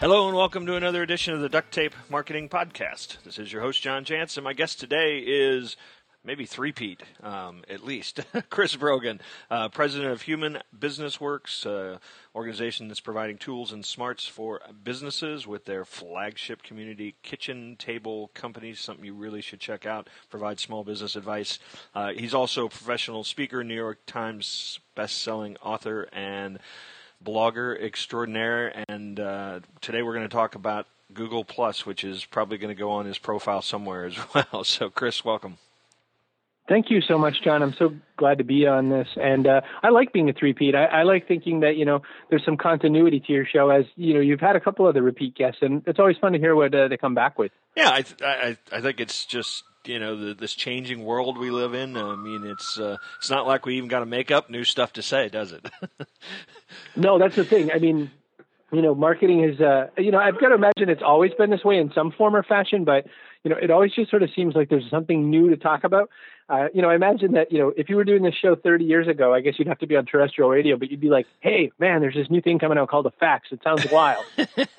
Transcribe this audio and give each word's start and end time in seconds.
Hello 0.00 0.28
and 0.28 0.36
welcome 0.36 0.64
to 0.64 0.76
another 0.76 1.02
edition 1.02 1.34
of 1.34 1.40
the 1.40 1.48
Duct 1.48 1.72
Tape 1.72 1.92
Marketing 2.08 2.48
Podcast. 2.48 3.20
This 3.24 3.36
is 3.36 3.52
your 3.52 3.62
host, 3.62 3.82
John 3.82 4.04
Jantsch. 4.04 4.40
My 4.40 4.52
guest 4.52 4.78
today 4.78 5.18
is 5.18 5.76
maybe 6.22 6.46
three-peat, 6.46 7.02
um, 7.20 7.64
at 7.68 7.84
least, 7.84 8.20
Chris 8.48 8.76
Brogan, 8.76 9.20
uh, 9.50 9.68
president 9.70 10.12
of 10.12 10.22
Human 10.22 10.58
Business 10.78 11.20
Works, 11.20 11.66
uh, 11.66 11.98
organization 12.32 12.86
that's 12.86 13.00
providing 13.00 13.38
tools 13.38 13.72
and 13.72 13.84
smarts 13.84 14.24
for 14.24 14.60
businesses 14.84 15.48
with 15.48 15.64
their 15.64 15.84
flagship 15.84 16.62
community 16.62 17.16
kitchen 17.24 17.74
table 17.76 18.30
companies, 18.34 18.78
something 18.78 19.04
you 19.04 19.14
really 19.14 19.40
should 19.40 19.58
check 19.58 19.84
out, 19.84 20.08
provide 20.30 20.60
small 20.60 20.84
business 20.84 21.16
advice. 21.16 21.58
Uh, 21.92 22.12
he's 22.12 22.34
also 22.34 22.66
a 22.66 22.70
professional 22.70 23.24
speaker, 23.24 23.64
New 23.64 23.74
York 23.74 23.98
Times 24.06 24.78
best-selling 24.94 25.56
author, 25.56 26.08
and 26.12 26.60
blogger 27.24 27.80
extraordinaire, 27.80 28.84
and 28.88 29.18
uh, 29.18 29.60
today 29.80 30.02
we're 30.02 30.14
going 30.14 30.28
to 30.28 30.34
talk 30.34 30.54
about 30.54 30.86
Google 31.12 31.44
Plus, 31.44 31.86
which 31.86 32.04
is 32.04 32.24
probably 32.24 32.58
going 32.58 32.74
to 32.74 32.78
go 32.78 32.90
on 32.90 33.06
his 33.06 33.18
profile 33.18 33.62
somewhere 33.62 34.04
as 34.04 34.16
well. 34.34 34.64
So, 34.64 34.90
Chris, 34.90 35.24
welcome. 35.24 35.58
Thank 36.68 36.90
you 36.90 37.00
so 37.00 37.16
much, 37.16 37.42
John. 37.42 37.62
I'm 37.62 37.72
so 37.78 37.94
glad 38.18 38.38
to 38.38 38.44
be 38.44 38.66
on 38.66 38.90
this, 38.90 39.08
and 39.16 39.46
uh, 39.46 39.62
I 39.82 39.88
like 39.88 40.12
being 40.12 40.28
a 40.28 40.34
three-peat. 40.34 40.74
I, 40.74 40.84
I 40.84 41.02
like 41.04 41.26
thinking 41.26 41.60
that 41.60 41.76
you 41.76 41.86
know 41.86 42.02
there's 42.28 42.44
some 42.44 42.58
continuity 42.58 43.20
to 43.20 43.32
your 43.32 43.46
show, 43.46 43.70
as 43.70 43.86
you 43.96 44.12
know 44.12 44.20
you've 44.20 44.40
had 44.40 44.54
a 44.54 44.60
couple 44.60 44.86
of 44.86 44.92
the 44.92 45.00
repeat 45.00 45.34
guests, 45.34 45.60
and 45.62 45.82
it's 45.86 45.98
always 45.98 46.18
fun 46.18 46.32
to 46.32 46.38
hear 46.38 46.54
what 46.54 46.74
uh, 46.74 46.88
they 46.88 46.98
come 46.98 47.14
back 47.14 47.38
with. 47.38 47.52
Yeah, 47.74 47.88
I, 47.88 48.04
I 48.22 48.56
I 48.70 48.80
think 48.82 49.00
it's 49.00 49.24
just 49.24 49.64
you 49.88 49.98
know 49.98 50.16
the, 50.16 50.34
this 50.34 50.54
changing 50.54 51.04
world 51.04 51.38
we 51.38 51.50
live 51.50 51.74
in. 51.74 51.96
I 51.96 52.14
mean, 52.16 52.44
it's 52.44 52.78
uh, 52.78 52.96
it's 53.18 53.30
not 53.30 53.46
like 53.46 53.66
we 53.66 53.76
even 53.76 53.88
got 53.88 54.00
to 54.00 54.06
make 54.06 54.30
up 54.30 54.50
new 54.50 54.64
stuff 54.64 54.92
to 54.94 55.02
say, 55.02 55.28
does 55.28 55.52
it? 55.52 55.66
no, 56.96 57.18
that's 57.18 57.36
the 57.36 57.44
thing. 57.44 57.72
I 57.72 57.78
mean, 57.78 58.10
you 58.70 58.82
know, 58.82 58.94
marketing 58.94 59.44
is 59.44 59.60
uh, 59.60 59.88
you 59.96 60.10
know 60.10 60.18
I've 60.18 60.40
got 60.40 60.48
to 60.48 60.54
imagine 60.54 60.88
it's 60.88 61.02
always 61.02 61.32
been 61.34 61.50
this 61.50 61.64
way 61.64 61.78
in 61.78 61.92
some 61.92 62.12
form 62.12 62.36
or 62.36 62.42
fashion, 62.42 62.84
but 62.84 63.06
you 63.44 63.50
know, 63.50 63.56
it 63.60 63.70
always 63.70 63.92
just 63.94 64.10
sort 64.10 64.22
of 64.22 64.30
seems 64.34 64.54
like 64.54 64.68
there's 64.68 64.88
something 64.90 65.30
new 65.30 65.50
to 65.50 65.56
talk 65.56 65.84
about. 65.84 66.10
Uh, 66.50 66.68
you 66.72 66.80
know, 66.80 66.88
I 66.88 66.94
imagine 66.94 67.32
that, 67.32 67.52
you 67.52 67.58
know, 67.58 67.74
if 67.76 67.90
you 67.90 67.96
were 67.96 68.04
doing 68.04 68.22
this 68.22 68.34
show 68.34 68.56
30 68.56 68.84
years 68.84 69.06
ago, 69.06 69.34
I 69.34 69.42
guess 69.42 69.58
you'd 69.58 69.68
have 69.68 69.80
to 69.80 69.86
be 69.86 69.96
on 69.96 70.06
terrestrial 70.06 70.48
radio, 70.48 70.76
but 70.78 70.90
you'd 70.90 71.00
be 71.00 71.10
like, 71.10 71.26
hey, 71.40 71.70
man, 71.78 72.00
there's 72.00 72.14
this 72.14 72.30
new 72.30 72.40
thing 72.40 72.58
coming 72.58 72.78
out 72.78 72.88
called 72.88 73.04
a 73.04 73.10
fax. 73.10 73.48
It 73.52 73.60
sounds 73.62 73.86
wild. 73.92 74.24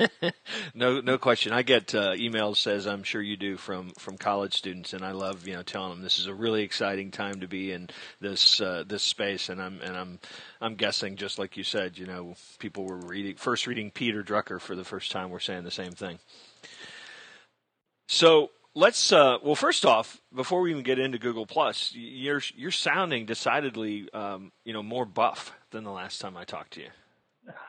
no, 0.74 1.00
no 1.00 1.20
question. 1.20 1.54
I 1.54 1.62
get 1.62 1.94
uh, 1.94 2.14
emails, 2.14 2.66
as 2.66 2.88
I'm 2.88 3.04
sure 3.04 3.22
you 3.22 3.38
do, 3.38 3.56
from, 3.56 3.92
from 4.00 4.18
college 4.18 4.56
students, 4.56 4.94
and 4.94 5.06
I 5.06 5.12
love, 5.12 5.48
you 5.48 5.54
know, 5.54 5.62
telling 5.62 5.92
them 5.92 6.02
this 6.02 6.18
is 6.18 6.26
a 6.26 6.34
really 6.34 6.64
exciting 6.64 7.12
time 7.12 7.42
to 7.42 7.48
be 7.48 7.72
in 7.72 7.88
this, 8.20 8.60
uh, 8.60 8.84
this 8.88 9.04
space. 9.04 9.50
And 9.50 9.62
I'm, 9.62 9.80
and 9.82 9.96
I'm, 9.96 10.20
I'm 10.62 10.74
guessing, 10.74 11.18
just 11.18 11.38
like 11.38 11.56
you 11.56 11.64
said, 11.64 12.00
you 12.00 12.08
know, 12.08 12.34
people 12.58 12.86
were 12.86 12.98
reading, 12.98 13.36
first 13.36 13.68
reading 13.68 13.92
Peter 13.92 14.24
Drucker 14.24 14.60
for 14.60 14.76
the 14.76 14.84
first 14.84 15.12
time, 15.12 15.30
were 15.30 15.40
saying 15.40 15.66
the 15.66 15.72
same 15.72 15.92
thing. 15.92 16.18
So 18.12 18.50
let's 18.74 19.12
uh, 19.14 19.38
well 19.44 19.54
first 19.54 19.86
off 19.86 20.20
before 20.34 20.62
we 20.62 20.72
even 20.72 20.82
get 20.82 20.98
into 20.98 21.20
google 21.20 21.46
plus 21.46 21.92
you're 21.94 22.42
you're 22.56 22.72
sounding 22.72 23.28
decidedly 23.28 24.10
um, 24.14 24.52
you 24.66 24.74
know 24.74 24.82
more 24.82 25.06
buff 25.06 25.54
than 25.70 25.84
the 25.84 25.92
last 25.92 26.20
time 26.20 26.36
i 26.36 26.44
talked 26.44 26.74
to 26.74 26.82
you. 26.82 26.90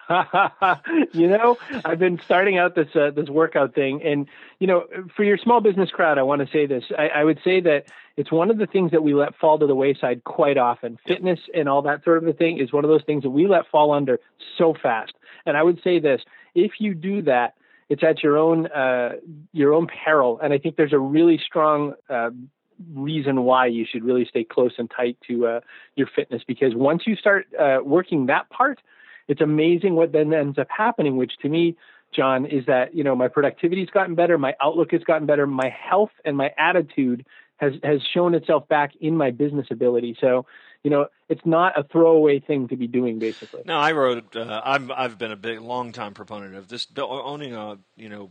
You 1.12 1.28
know 1.28 1.58
i've 1.84 1.98
been 1.98 2.20
starting 2.24 2.56
out 2.56 2.74
this 2.74 2.88
uh, 2.94 3.10
this 3.10 3.28
workout 3.28 3.74
thing 3.74 4.02
and 4.02 4.28
you 4.58 4.66
know 4.66 4.86
for 5.14 5.24
your 5.24 5.36
small 5.36 5.60
business 5.60 5.90
crowd 5.90 6.16
i 6.16 6.22
want 6.22 6.40
to 6.40 6.50
say 6.50 6.64
this. 6.64 6.84
I, 6.96 7.08
I, 7.08 7.24
would 7.24 7.40
say 7.44 7.60
that 7.60 7.84
it's 8.16 8.32
one 8.32 8.50
of 8.50 8.56
the 8.56 8.66
things 8.66 8.92
that 8.92 9.02
we 9.02 9.12
let 9.12 9.36
fall 9.36 9.58
to 9.58 9.66
the 9.66 9.74
wayside 9.74 10.24
quite 10.24 10.56
often. 10.56 10.98
Fitness 11.06 11.40
and 11.54 11.68
all 11.68 11.82
that 11.82 12.02
sort 12.02 12.16
of 12.16 12.26
a 12.26 12.32
thing 12.32 12.58
is 12.58 12.72
one 12.72 12.84
of 12.84 12.90
those 12.90 13.04
things 13.04 13.24
that 13.24 13.30
we 13.30 13.46
let 13.46 13.68
fall 13.68 13.92
under 13.92 14.18
so 14.56 14.74
fast. 14.74 15.12
And 15.44 15.56
i 15.56 15.62
would 15.62 15.82
say 15.84 15.98
this 15.98 16.22
if 16.54 16.72
you 16.78 16.94
do 16.94 17.22
that 17.22 17.54
it's 17.90 18.04
at 18.04 18.22
your 18.22 18.38
own 18.38 18.68
uh, 18.68 19.16
your 19.52 19.74
own 19.74 19.88
peril. 19.88 20.38
And 20.42 20.54
I 20.54 20.58
think 20.58 20.76
there's 20.76 20.94
a 20.94 20.98
really 20.98 21.38
strong 21.44 21.94
uh, 22.08 22.30
reason 22.94 23.42
why 23.42 23.66
you 23.66 23.84
should 23.90 24.04
really 24.04 24.24
stay 24.24 24.44
close 24.44 24.72
and 24.78 24.90
tight 24.90 25.18
to 25.28 25.46
uh, 25.46 25.60
your 25.96 26.06
fitness 26.14 26.42
because 26.46 26.74
once 26.74 27.02
you 27.06 27.16
start 27.16 27.46
uh, 27.60 27.78
working 27.84 28.26
that 28.26 28.48
part, 28.48 28.80
it's 29.28 29.40
amazing 29.40 29.96
what 29.96 30.12
then 30.12 30.32
ends 30.32 30.58
up 30.58 30.68
happening. 30.74 31.16
Which 31.16 31.32
to 31.42 31.48
me, 31.48 31.76
John, 32.14 32.46
is 32.46 32.64
that 32.66 32.94
you 32.94 33.02
know 33.02 33.16
my 33.16 33.28
productivity's 33.28 33.90
gotten 33.90 34.14
better, 34.14 34.38
my 34.38 34.54
outlook 34.62 34.92
has 34.92 35.02
gotten 35.02 35.26
better, 35.26 35.46
my 35.46 35.68
health 35.68 36.12
and 36.24 36.36
my 36.36 36.52
attitude 36.56 37.26
has 37.56 37.72
has 37.82 38.00
shown 38.14 38.34
itself 38.34 38.68
back 38.68 38.92
in 39.00 39.16
my 39.16 39.32
business 39.32 39.66
ability. 39.70 40.16
So 40.20 40.46
you 40.84 40.90
know, 40.90 41.08
it's 41.30 41.46
not 41.46 41.78
a 41.78 41.84
throwaway 41.84 42.40
thing 42.40 42.68
to 42.68 42.76
be 42.76 42.88
doing, 42.88 43.18
basically. 43.18 43.62
No, 43.64 43.78
I 43.78 43.92
wrote. 43.92 44.34
Uh, 44.34 44.60
I've 44.64 44.90
I've 44.90 45.18
been 45.18 45.32
a 45.32 45.36
big, 45.36 45.60
long 45.60 45.92
time 45.92 46.12
proponent 46.12 46.56
of 46.56 46.68
this. 46.68 46.86
Owning 46.98 47.54
a, 47.54 47.78
you 47.96 48.08
know, 48.08 48.30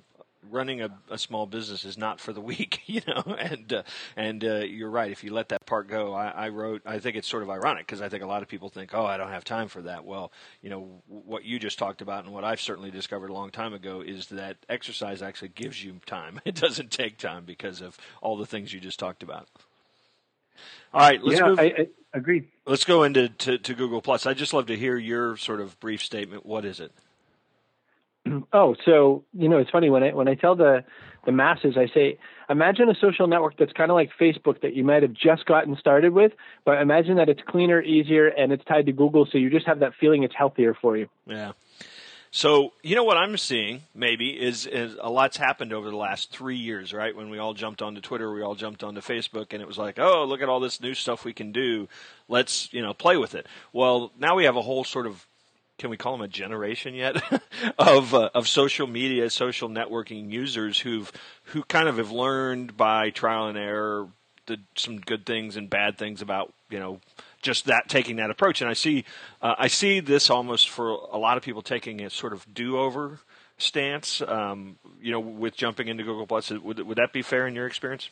running 0.50 0.82
a, 0.82 0.90
a 1.10 1.18
small 1.18 1.46
business 1.46 1.86
is 1.86 1.98
not 1.98 2.20
for 2.20 2.34
the 2.34 2.42
weak, 2.42 2.82
you 2.86 3.02
know. 3.08 3.24
And 3.40 3.72
uh, 3.72 3.84
and 4.16 4.44
uh, 4.44 4.56
you're 4.58 4.90
right. 4.90 5.12
If 5.12 5.24
you 5.24 5.34
let 5.34 5.50
that 5.50 5.66
part 5.66 5.88
go, 5.88 6.14
I, 6.14 6.28
I 6.28 6.50
wrote. 6.50 6.82
I 6.86 7.00
think 7.00 7.16
it's 7.16 7.28
sort 7.28 7.44
of 7.44 7.50
ironic 7.50 7.86
because 7.88 8.02
I 8.02 8.10
think 8.10 8.22
a 8.22 8.28
lot 8.28 8.42
of 8.42 8.48
people 8.48 8.70
think, 8.70 8.94
oh, 8.94 9.06
I 9.06 9.18
don't 9.18 9.32
have 9.32 9.44
time 9.44 9.70
for 9.70 9.82
that. 9.84 10.06
Well, 10.06 10.32
you 10.62 10.70
know, 10.70 11.02
what 11.08 11.46
you 11.46 11.58
just 11.58 11.80
talked 11.80 12.02
about 12.02 12.26
and 12.26 12.34
what 12.34 12.44
I've 12.44 12.62
certainly 12.62 12.92
discovered 12.92 13.30
a 13.30 13.34
long 13.34 13.50
time 13.50 13.74
ago 13.74 14.02
is 14.02 14.28
that 14.28 14.58
exercise 14.68 15.22
actually 15.22 15.50
gives 15.50 15.84
you 15.84 16.00
time. 16.06 16.42
It 16.50 16.56
doesn't 16.56 16.90
take 16.90 17.18
time 17.20 17.46
because 17.46 17.80
of 17.80 17.96
all 18.22 18.36
the 18.36 18.46
things 18.46 18.74
you 18.74 18.80
just 18.80 18.98
talked 18.98 19.22
about. 19.22 19.48
All 20.94 21.02
right, 21.02 21.22
let's 21.24 21.40
yeah, 21.40 21.48
move. 21.48 21.60
I, 21.60 21.64
I 21.64 21.88
agreed. 22.14 22.48
Let's 22.66 22.86
go 22.86 23.04
into 23.04 23.30
to, 23.30 23.58
to 23.58 23.74
Google 23.74 24.02
Plus. 24.02 24.26
I'd 24.26 24.38
just 24.38 24.54
love 24.54 24.68
to 24.68 24.76
hear 24.76 24.98
your 24.98 25.38
sort 25.38 25.62
of 25.62 25.80
brief 25.80 26.04
statement. 26.04 26.46
What 26.46 26.66
is 26.66 26.80
it? 26.80 26.92
Oh, 28.54 28.76
so 28.86 29.24
you 29.34 29.50
know, 29.50 29.58
it's 29.58 29.72
funny 29.72 29.90
when 29.90 30.04
I 30.04 30.14
when 30.14 30.28
I 30.28 30.36
tell 30.36 30.56
the 30.56 30.84
the 31.26 31.32
masses, 31.32 31.76
I 31.78 31.88
say, 31.94 32.18
imagine 32.50 32.90
a 32.90 32.96
social 32.96 33.28
network 33.28 33.58
that's 33.58 33.74
kind 33.74 33.92
of 33.92 33.96
like 33.96 34.10
Facebook 34.20 34.62
that 34.62 34.76
you 34.76 34.84
might 34.84 35.04
have 35.04 35.14
just 35.14 35.46
gotten 35.46 35.76
started 35.78 36.14
with, 36.14 36.32
but 36.66 36.82
imagine 36.82 37.18
that 37.18 37.30
it's 37.30 37.42
cleaner, 37.48 37.82
easier, 37.82 38.28
and 38.28 38.52
it's 38.52 38.64
tied 38.66 38.86
to 38.86 38.92
Google, 38.92 39.28
so 39.32 39.38
you 39.38 39.50
just 39.50 39.66
have 39.68 39.80
that 39.80 39.94
feeling 40.00 40.24
it's 40.24 40.36
healthier 40.36 40.76
for 40.80 40.98
you. 40.98 41.08
Yeah. 41.26 41.52
So 42.32 42.74
you 42.84 42.96
know 42.96 43.04
what 43.04 43.18
I'm 43.18 43.38
seeing 43.38 43.82
maybe 43.96 44.30
is, 44.30 44.68
is 44.68 44.96
a 45.02 45.10
lot's 45.10 45.38
happened 45.38 45.74
over 45.74 45.90
the 45.90 45.98
last 45.98 46.32
three 46.32 46.58
years, 46.58 46.94
right? 46.94 47.16
When 47.16 47.30
we 47.30 47.40
all 47.40 47.54
jumped 47.54 47.82
onto 47.82 48.02
Twitter, 48.02 48.32
we 48.32 48.44
all 48.44 48.56
jumped 48.56 48.84
onto 48.84 49.02
Facebook, 49.02 49.52
and 49.52 49.62
it 49.62 49.68
was 49.68 49.78
like, 49.78 49.98
oh, 49.98 50.26
look 50.26 50.42
at 50.42 50.50
all 50.50 50.60
this 50.60 50.80
new 50.80 50.94
stuff 50.94 51.26
we 51.26 51.34
can 51.34 51.52
do. 51.52 51.88
Let's 52.28 52.72
you 52.72 52.82
know 52.82 52.94
play 52.94 53.18
with 53.18 53.34
it. 53.34 53.48
Well, 53.74 54.12
now 54.20 54.36
we 54.36 54.46
have 54.46 54.56
a 54.56 54.62
whole 54.62 54.84
sort 54.84 55.08
of 55.08 55.26
can 55.80 55.90
we 55.90 55.98
call 55.98 56.12
them 56.12 56.22
a 56.22 56.28
generation 56.28 56.94
yet 56.94 57.16
of 57.80 58.14
uh, 58.14 58.30
of 58.36 58.48
social 58.48 58.86
media, 58.86 59.30
social 59.30 59.70
networking 59.70 60.32
users 60.32 60.80
who've 60.80 61.12
who 61.46 61.64
kind 61.64 61.88
of 61.88 61.98
have 61.98 62.12
learned 62.12 62.78
by 62.78 63.10
trial 63.10 63.48
and 63.48 63.58
error 63.58 64.08
the, 64.46 64.58
some 64.76 65.00
good 65.00 65.26
things 65.26 65.56
and 65.56 65.70
bad 65.70 65.98
things 65.98 66.22
about 66.22 66.54
you 66.70 66.80
know 66.80 67.00
just 67.42 67.66
that 67.66 67.88
taking 67.88 68.18
that 68.18 68.30
approach. 68.30 68.62
And 68.62 68.70
I 68.70 68.74
see 68.74 69.06
uh, 69.42 69.56
I 69.58 69.68
see 69.68 70.00
this 70.00 70.30
almost 70.30 70.70
for 70.70 70.90
a 70.90 71.18
lot 71.18 71.38
of 71.38 71.44
people 71.44 71.62
taking 71.62 72.02
a 72.02 72.10
sort 72.10 72.34
of 72.34 72.52
do 72.54 72.78
over 72.78 73.20
stance. 73.58 74.22
Um, 74.22 74.78
you 75.02 75.12
know, 75.12 75.20
with 75.20 75.56
jumping 75.56 75.88
into 75.88 76.04
Google 76.04 76.28
Plus, 76.28 76.50
would 76.52 76.80
would 76.80 76.98
that 76.98 77.14
be 77.14 77.22
fair 77.22 77.48
in 77.48 77.56
your 77.56 77.68
experience? 77.68 78.10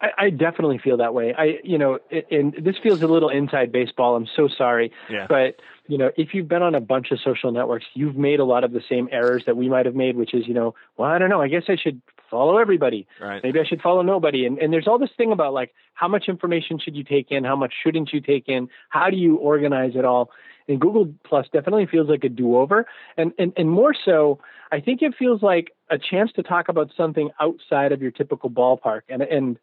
I, 0.00 0.26
I 0.26 0.30
definitely 0.30 0.78
feel 0.78 0.98
that 0.98 1.14
way. 1.14 1.34
I, 1.36 1.60
you 1.62 1.78
know, 1.78 1.98
and 2.30 2.52
this 2.60 2.76
feels 2.82 3.00
a 3.02 3.06
little 3.06 3.28
inside 3.28 3.72
baseball. 3.72 4.16
I'm 4.16 4.26
so 4.36 4.48
sorry, 4.48 4.92
yeah. 5.08 5.26
but 5.28 5.56
you 5.86 5.98
know, 5.98 6.10
if 6.16 6.34
you've 6.34 6.48
been 6.48 6.62
on 6.62 6.74
a 6.74 6.80
bunch 6.80 7.10
of 7.10 7.18
social 7.20 7.52
networks, 7.52 7.84
you've 7.94 8.16
made 8.16 8.40
a 8.40 8.44
lot 8.44 8.64
of 8.64 8.72
the 8.72 8.82
same 8.88 9.08
errors 9.12 9.44
that 9.46 9.56
we 9.56 9.68
might 9.68 9.86
have 9.86 9.94
made, 9.94 10.16
which 10.16 10.34
is, 10.34 10.46
you 10.46 10.54
know, 10.54 10.74
well, 10.96 11.10
I 11.10 11.18
don't 11.18 11.28
know. 11.28 11.40
I 11.40 11.48
guess 11.48 11.64
I 11.68 11.76
should 11.76 12.00
follow 12.30 12.58
everybody. 12.58 13.06
Right. 13.20 13.42
Maybe 13.42 13.60
I 13.60 13.64
should 13.64 13.80
follow 13.80 14.02
nobody. 14.02 14.46
And 14.46 14.58
and 14.58 14.72
there's 14.72 14.88
all 14.88 14.98
this 14.98 15.10
thing 15.16 15.32
about 15.32 15.52
like 15.52 15.74
how 15.94 16.08
much 16.08 16.24
information 16.28 16.78
should 16.78 16.96
you 16.96 17.04
take 17.04 17.30
in, 17.30 17.44
how 17.44 17.56
much 17.56 17.72
shouldn't 17.82 18.12
you 18.12 18.20
take 18.20 18.48
in, 18.48 18.68
how 18.88 19.10
do 19.10 19.16
you 19.16 19.36
organize 19.36 19.92
it 19.94 20.04
all? 20.04 20.30
And 20.68 20.80
Google 20.80 21.12
Plus 21.24 21.46
definitely 21.52 21.86
feels 21.86 22.08
like 22.08 22.24
a 22.24 22.28
do-over, 22.28 22.86
and 23.16 23.32
and 23.38 23.52
and 23.56 23.70
more 23.70 23.94
so, 24.04 24.40
I 24.72 24.80
think 24.80 25.02
it 25.02 25.14
feels 25.18 25.42
like 25.42 25.72
a 25.90 25.98
chance 25.98 26.32
to 26.32 26.42
talk 26.42 26.68
about 26.68 26.90
something 26.96 27.30
outside 27.38 27.92
of 27.92 28.00
your 28.00 28.10
typical 28.10 28.48
ballpark. 28.50 29.02
And 29.08 29.22
and 29.22 29.58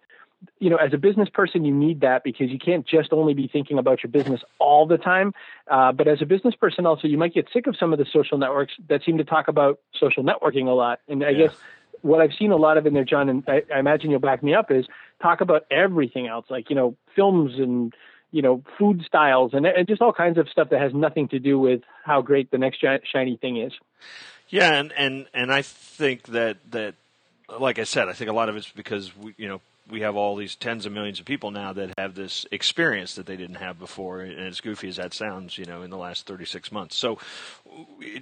you 0.59 0.69
know, 0.69 0.77
as 0.77 0.93
a 0.93 0.97
business 0.97 1.29
person, 1.29 1.65
you 1.65 1.73
need 1.73 2.01
that 2.01 2.23
because 2.23 2.49
you 2.49 2.59
can't 2.59 2.87
just 2.87 3.13
only 3.13 3.33
be 3.33 3.47
thinking 3.47 3.77
about 3.77 4.03
your 4.03 4.11
business 4.11 4.41
all 4.59 4.87
the 4.87 4.97
time. 4.97 5.33
Uh, 5.69 5.91
but 5.91 6.07
as 6.07 6.21
a 6.21 6.25
business 6.25 6.55
person, 6.55 6.85
also, 6.85 7.07
you 7.07 7.17
might 7.17 7.33
get 7.33 7.47
sick 7.53 7.67
of 7.67 7.75
some 7.77 7.93
of 7.93 7.99
the 7.99 8.05
social 8.11 8.37
networks 8.37 8.73
that 8.89 9.03
seem 9.03 9.17
to 9.17 9.23
talk 9.23 9.47
about 9.47 9.79
social 9.99 10.23
networking 10.23 10.67
a 10.67 10.71
lot. 10.71 10.99
And 11.07 11.23
I 11.23 11.29
yeah. 11.29 11.47
guess 11.47 11.57
what 12.01 12.21
I've 12.21 12.33
seen 12.37 12.51
a 12.51 12.55
lot 12.55 12.77
of 12.77 12.85
in 12.85 12.93
there, 12.93 13.05
John, 13.05 13.29
and 13.29 13.43
I, 13.47 13.63
I 13.73 13.79
imagine 13.79 14.11
you'll 14.11 14.19
back 14.19 14.43
me 14.43 14.53
up, 14.53 14.71
is 14.71 14.85
talk 15.21 15.41
about 15.41 15.65
everything 15.71 16.27
else, 16.27 16.45
like 16.49 16.69
you 16.69 16.75
know, 16.75 16.95
films 17.15 17.53
and 17.57 17.93
you 18.31 18.41
know, 18.41 18.63
food 18.79 19.03
styles 19.05 19.53
and, 19.53 19.65
and 19.65 19.87
just 19.87 20.01
all 20.01 20.13
kinds 20.13 20.37
of 20.37 20.47
stuff 20.47 20.69
that 20.69 20.79
has 20.79 20.93
nothing 20.93 21.27
to 21.27 21.39
do 21.39 21.59
with 21.59 21.81
how 22.05 22.21
great 22.21 22.49
the 22.49 22.57
next 22.57 22.83
shiny 23.11 23.35
thing 23.35 23.57
is. 23.57 23.73
Yeah, 24.47 24.73
and 24.73 24.91
and 24.93 25.27
and 25.33 25.51
I 25.51 25.61
think 25.61 26.23
that 26.23 26.57
that 26.71 26.95
like 27.59 27.79
I 27.79 27.83
said, 27.83 28.07
I 28.07 28.13
think 28.13 28.29
a 28.29 28.33
lot 28.33 28.49
of 28.49 28.55
it's 28.55 28.69
because 28.69 29.15
we, 29.17 29.33
you 29.37 29.47
know 29.47 29.61
we 29.89 30.01
have 30.01 30.15
all 30.15 30.35
these 30.35 30.55
tens 30.55 30.85
of 30.85 30.93
millions 30.93 31.19
of 31.19 31.25
people 31.25 31.51
now 31.51 31.73
that 31.73 31.91
have 31.97 32.15
this 32.15 32.45
experience 32.51 33.15
that 33.15 33.25
they 33.25 33.35
didn't 33.35 33.55
have 33.55 33.77
before, 33.77 34.21
and 34.21 34.39
as 34.39 34.61
goofy 34.61 34.87
as 34.87 34.95
that 34.95 35.13
sounds, 35.13 35.57
you 35.57 35.65
know, 35.65 35.81
in 35.81 35.89
the 35.89 35.97
last 35.97 36.25
36 36.25 36.71
months. 36.71 36.95
So, 36.95 37.17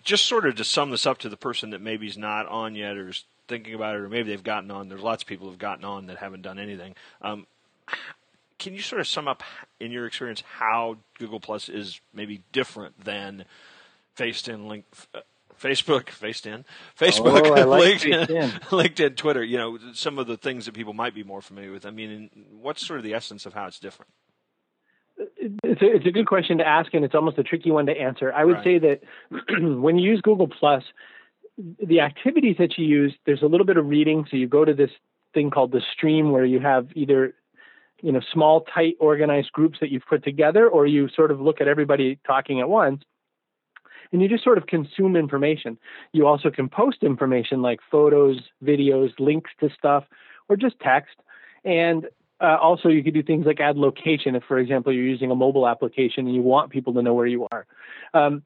just 0.03 0.25
sort 0.25 0.47
of 0.47 0.55
to 0.55 0.63
sum 0.63 0.89
this 0.89 1.05
up 1.05 1.19
to 1.19 1.29
the 1.29 1.37
person 1.37 1.69
that 1.69 1.81
maybe 1.81 2.07
is 2.07 2.17
not 2.17 2.47
on 2.47 2.75
yet 2.75 2.97
or 2.97 3.09
is 3.09 3.23
thinking 3.49 3.73
about 3.73 3.95
it, 3.95 4.01
or 4.01 4.09
maybe 4.09 4.29
they've 4.29 4.43
gotten 4.43 4.71
on. 4.71 4.87
There's 4.87 5.01
lots 5.01 5.23
of 5.23 5.27
people 5.27 5.49
who've 5.49 5.59
gotten 5.59 5.83
on 5.83 6.07
that 6.07 6.17
haven't 6.17 6.43
done 6.43 6.59
anything. 6.59 6.95
Um, 7.21 7.45
can 8.57 8.73
you 8.73 8.81
sort 8.81 9.01
of 9.01 9.07
sum 9.07 9.27
up 9.27 9.43
in 9.79 9.91
your 9.91 10.05
experience 10.05 10.43
how 10.57 10.97
Google 11.17 11.39
Plus 11.39 11.67
is 11.67 11.99
maybe 12.13 12.41
different 12.51 13.03
than 13.03 13.45
FaceTime 14.17 14.67
link? 14.67 14.85
Uh, 15.13 15.21
Facebook, 15.59 16.05
FaceTime, 16.05 16.63
Facebook, 16.97 17.45
oh, 17.45 17.67
like 17.67 17.99
LinkedIn, 17.99 18.27
LinkedIn, 18.69 19.15
Twitter. 19.17 19.43
You 19.43 19.57
know, 19.57 19.77
some 19.93 20.17
of 20.17 20.27
the 20.27 20.37
things 20.37 20.65
that 20.65 20.73
people 20.73 20.93
might 20.93 21.13
be 21.13 21.23
more 21.23 21.41
familiar 21.41 21.73
with. 21.73 21.85
I 21.85 21.89
mean, 21.89 22.29
what's 22.61 22.85
sort 22.85 22.99
of 22.99 23.03
the 23.03 23.13
essence 23.13 23.45
of 23.45 23.53
how 23.53 23.67
it's 23.67 23.79
different? 23.79 24.11
It's 25.37 25.81
a, 25.81 25.95
it's 25.95 26.05
a 26.05 26.11
good 26.11 26.27
question 26.27 26.59
to 26.59 26.67
ask, 26.67 26.93
and 26.93 27.03
it's 27.03 27.13
almost 27.13 27.37
a 27.37 27.43
tricky 27.43 27.71
one 27.71 27.87
to 27.87 27.91
answer. 27.91 28.31
I 28.31 28.45
would 28.45 28.57
right. 28.57 28.63
say 28.63 28.79
that 28.79 29.01
when 29.81 29.97
you 29.97 30.11
use 30.11 30.21
Google 30.21 30.47
Plus, 30.47 30.83
the 31.85 31.99
activities 31.99 32.55
that 32.59 32.77
you 32.77 32.85
use, 32.85 33.13
there's 33.25 33.41
a 33.41 33.47
little 33.47 33.65
bit 33.65 33.77
of 33.77 33.87
reading. 33.87 34.25
So 34.29 34.37
you 34.37 34.47
go 34.47 34.65
to 34.65 34.73
this 34.73 34.91
thing 35.33 35.49
called 35.49 35.71
the 35.71 35.81
stream 35.93 36.31
where 36.31 36.45
you 36.45 36.59
have 36.59 36.87
either 36.95 37.35
you 38.01 38.11
know 38.11 38.21
small 38.33 38.61
tight 38.73 38.95
organized 38.99 39.51
groups 39.51 39.79
that 39.81 39.89
you've 39.89 40.05
put 40.09 40.23
together 40.23 40.67
or 40.67 40.87
you 40.87 41.09
sort 41.09 41.31
of 41.31 41.41
look 41.41 41.61
at 41.61 41.67
everybody 41.67 42.17
talking 42.25 42.61
at 42.61 42.69
once 42.69 43.03
and 44.11 44.21
you 44.21 44.27
just 44.27 44.43
sort 44.43 44.57
of 44.57 44.67
consume 44.67 45.15
information. 45.15 45.77
You 46.13 46.25
also 46.25 46.49
can 46.49 46.69
post 46.69 47.03
information 47.03 47.61
like 47.61 47.79
photos 47.91 48.37
videos 48.63 49.11
links 49.19 49.51
to 49.59 49.69
stuff 49.77 50.05
or 50.47 50.55
just 50.55 50.79
text. 50.79 51.15
And 51.63 52.07
uh, 52.41 52.57
also 52.61 52.89
you 52.89 53.03
could 53.03 53.13
do 53.13 53.21
things 53.21 53.45
like 53.45 53.59
add 53.59 53.77
location. 53.77 54.35
If 54.35 54.43
for 54.47 54.57
example 54.57 54.93
you're 54.93 55.03
using 55.03 55.29
a 55.29 55.35
mobile 55.35 55.67
application 55.67 56.25
and 56.25 56.33
you 56.33 56.41
want 56.41 56.71
people 56.71 56.93
to 56.93 57.01
know 57.01 57.13
where 57.13 57.27
you 57.27 57.47
are. 57.51 57.67
Um, 58.13 58.43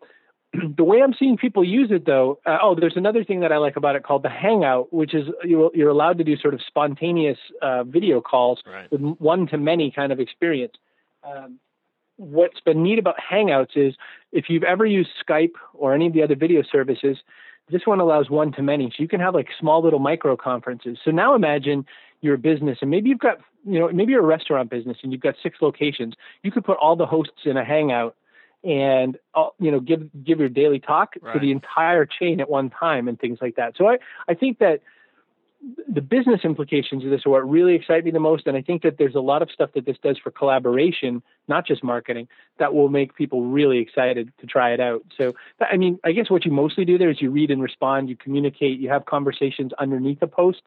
the 0.78 0.84
way 0.84 1.02
I'm 1.02 1.14
seeing 1.18 1.38
people 1.38 1.64
use 1.64 1.90
it, 1.92 2.06
though, 2.06 2.40
uh, 2.46 2.58
oh, 2.62 2.76
there's 2.80 2.98
another 2.98 3.24
thing 3.24 3.40
that 3.42 3.52
I 3.52 3.58
like 3.58 3.76
about 3.76 3.96
it 3.96 4.04
called 4.04 4.24
the 4.24 4.30
Hangout, 4.30 4.94
which 4.94 5.14
is 5.14 5.28
you're 5.44 5.90
allowed 5.90 6.18
to 6.20 6.24
do 6.24 6.38
sort 6.38 6.54
of 6.54 6.62
spontaneous 6.66 7.38
uh, 7.62 7.84
video 7.84 8.22
calls 8.22 8.62
right. 8.66 8.92
with 8.92 9.02
one 9.02 9.48
to 9.48 9.58
many 9.58 9.92
kind 9.92 10.12
of 10.12 10.20
experience. 10.20 10.74
Um, 11.24 11.60
what's 12.18 12.60
been 12.60 12.84
neat 12.84 13.00
about 13.00 13.16
Hangouts 13.18 13.76
is 13.76 13.96
if 14.32 14.46
you've 14.50 14.64
ever 14.64 14.86
used 14.86 15.10
Skype 15.28 15.54
or 15.74 15.94
any 15.94 16.08
of 16.08 16.14
the 16.14 16.22
other 16.22 16.36
video 16.36 16.62
services, 16.70 17.18
this 17.70 17.82
one 17.86 18.00
allows 18.00 18.30
one 18.30 18.52
to 18.54 18.62
many. 18.62 18.90
So 18.90 19.02
you 19.02 19.08
can 19.08 19.20
have 19.20 19.34
like 19.34 19.48
small 19.60 19.82
little 19.82 20.00
micro 20.00 20.36
conferences. 20.36 20.98
So 21.04 21.12
now 21.12 21.34
imagine 21.34 21.86
you're 22.22 22.36
a 22.36 22.40
business 22.40 22.78
and 22.82 22.92
maybe 22.92 23.10
you've 23.10 23.20
got, 23.20 23.38
you 23.66 23.80
know, 23.80 23.90
maybe 23.92 24.12
you're 24.12 24.24
a 24.24 24.26
restaurant 24.26 24.70
business 24.70 24.98
and 25.02 25.12
you've 25.12 25.22
got 25.22 25.36
six 25.42 25.58
locations. 25.62 26.14
You 26.44 26.52
could 26.52 26.66
put 26.66 26.78
all 26.78 26.96
the 26.96 27.06
hosts 27.06 27.42
in 27.46 27.58
a 27.58 27.66
Hangout 27.66 28.16
and 28.64 29.18
uh, 29.36 29.50
you 29.60 29.72
know 29.72 29.80
give 29.80 30.10
give 30.24 30.40
your 30.40 30.50
daily 30.50 30.80
talk 30.80 31.16
right. 31.22 31.34
to 31.34 31.40
the 31.40 31.52
entire 31.52 32.06
chain 32.06 32.40
at 32.40 32.50
one 32.50 32.70
time 32.70 33.08
and 33.08 33.20
things 33.20 33.40
like 33.42 33.56
that. 33.56 33.74
So 33.78 33.88
I 33.88 33.98
I 34.28 34.34
think 34.34 34.60
that 34.60 34.82
the 35.88 36.02
business 36.02 36.42
implications 36.44 37.06
of 37.06 37.10
this 37.10 37.26
are 37.26 37.30
what 37.30 37.50
really 37.50 37.76
excite 37.76 38.04
me 38.04 38.12
the 38.12 38.20
most, 38.20 38.48
and 38.48 38.58
I 38.58 38.62
think 38.62 38.84
that 38.84 38.98
there's 38.98 39.16
a 39.16 39.22
lot 39.22 39.42
of 39.42 39.50
stuff 39.50 39.72
that 39.76 39.86
this 39.86 39.98
does 40.04 40.18
for 40.18 40.30
collaboration, 40.30 41.24
not 41.48 41.66
just 41.66 41.84
marketing, 41.84 42.28
that 42.60 42.74
will 42.74 42.90
make 42.90 43.16
people 43.16 43.46
really 43.46 43.80
excited 43.80 44.34
to 44.40 44.46
try 44.46 44.74
it 44.74 44.80
out. 44.80 45.04
So 45.18 45.34
I 45.62 45.78
mean, 45.78 46.00
I 46.04 46.12
guess 46.12 46.30
what 46.30 46.46
you 46.46 46.52
mostly 46.52 46.86
do 46.86 46.98
there 46.98 47.10
is 47.10 47.22
you 47.22 47.32
read 47.32 47.52
and 47.52 47.62
respond, 47.62 48.10
you 48.10 48.16
communicate, 48.16 48.80
you 48.80 48.90
have 48.90 49.06
conversations 49.06 49.72
underneath 49.80 50.22
a 50.22 50.28
post, 50.28 50.62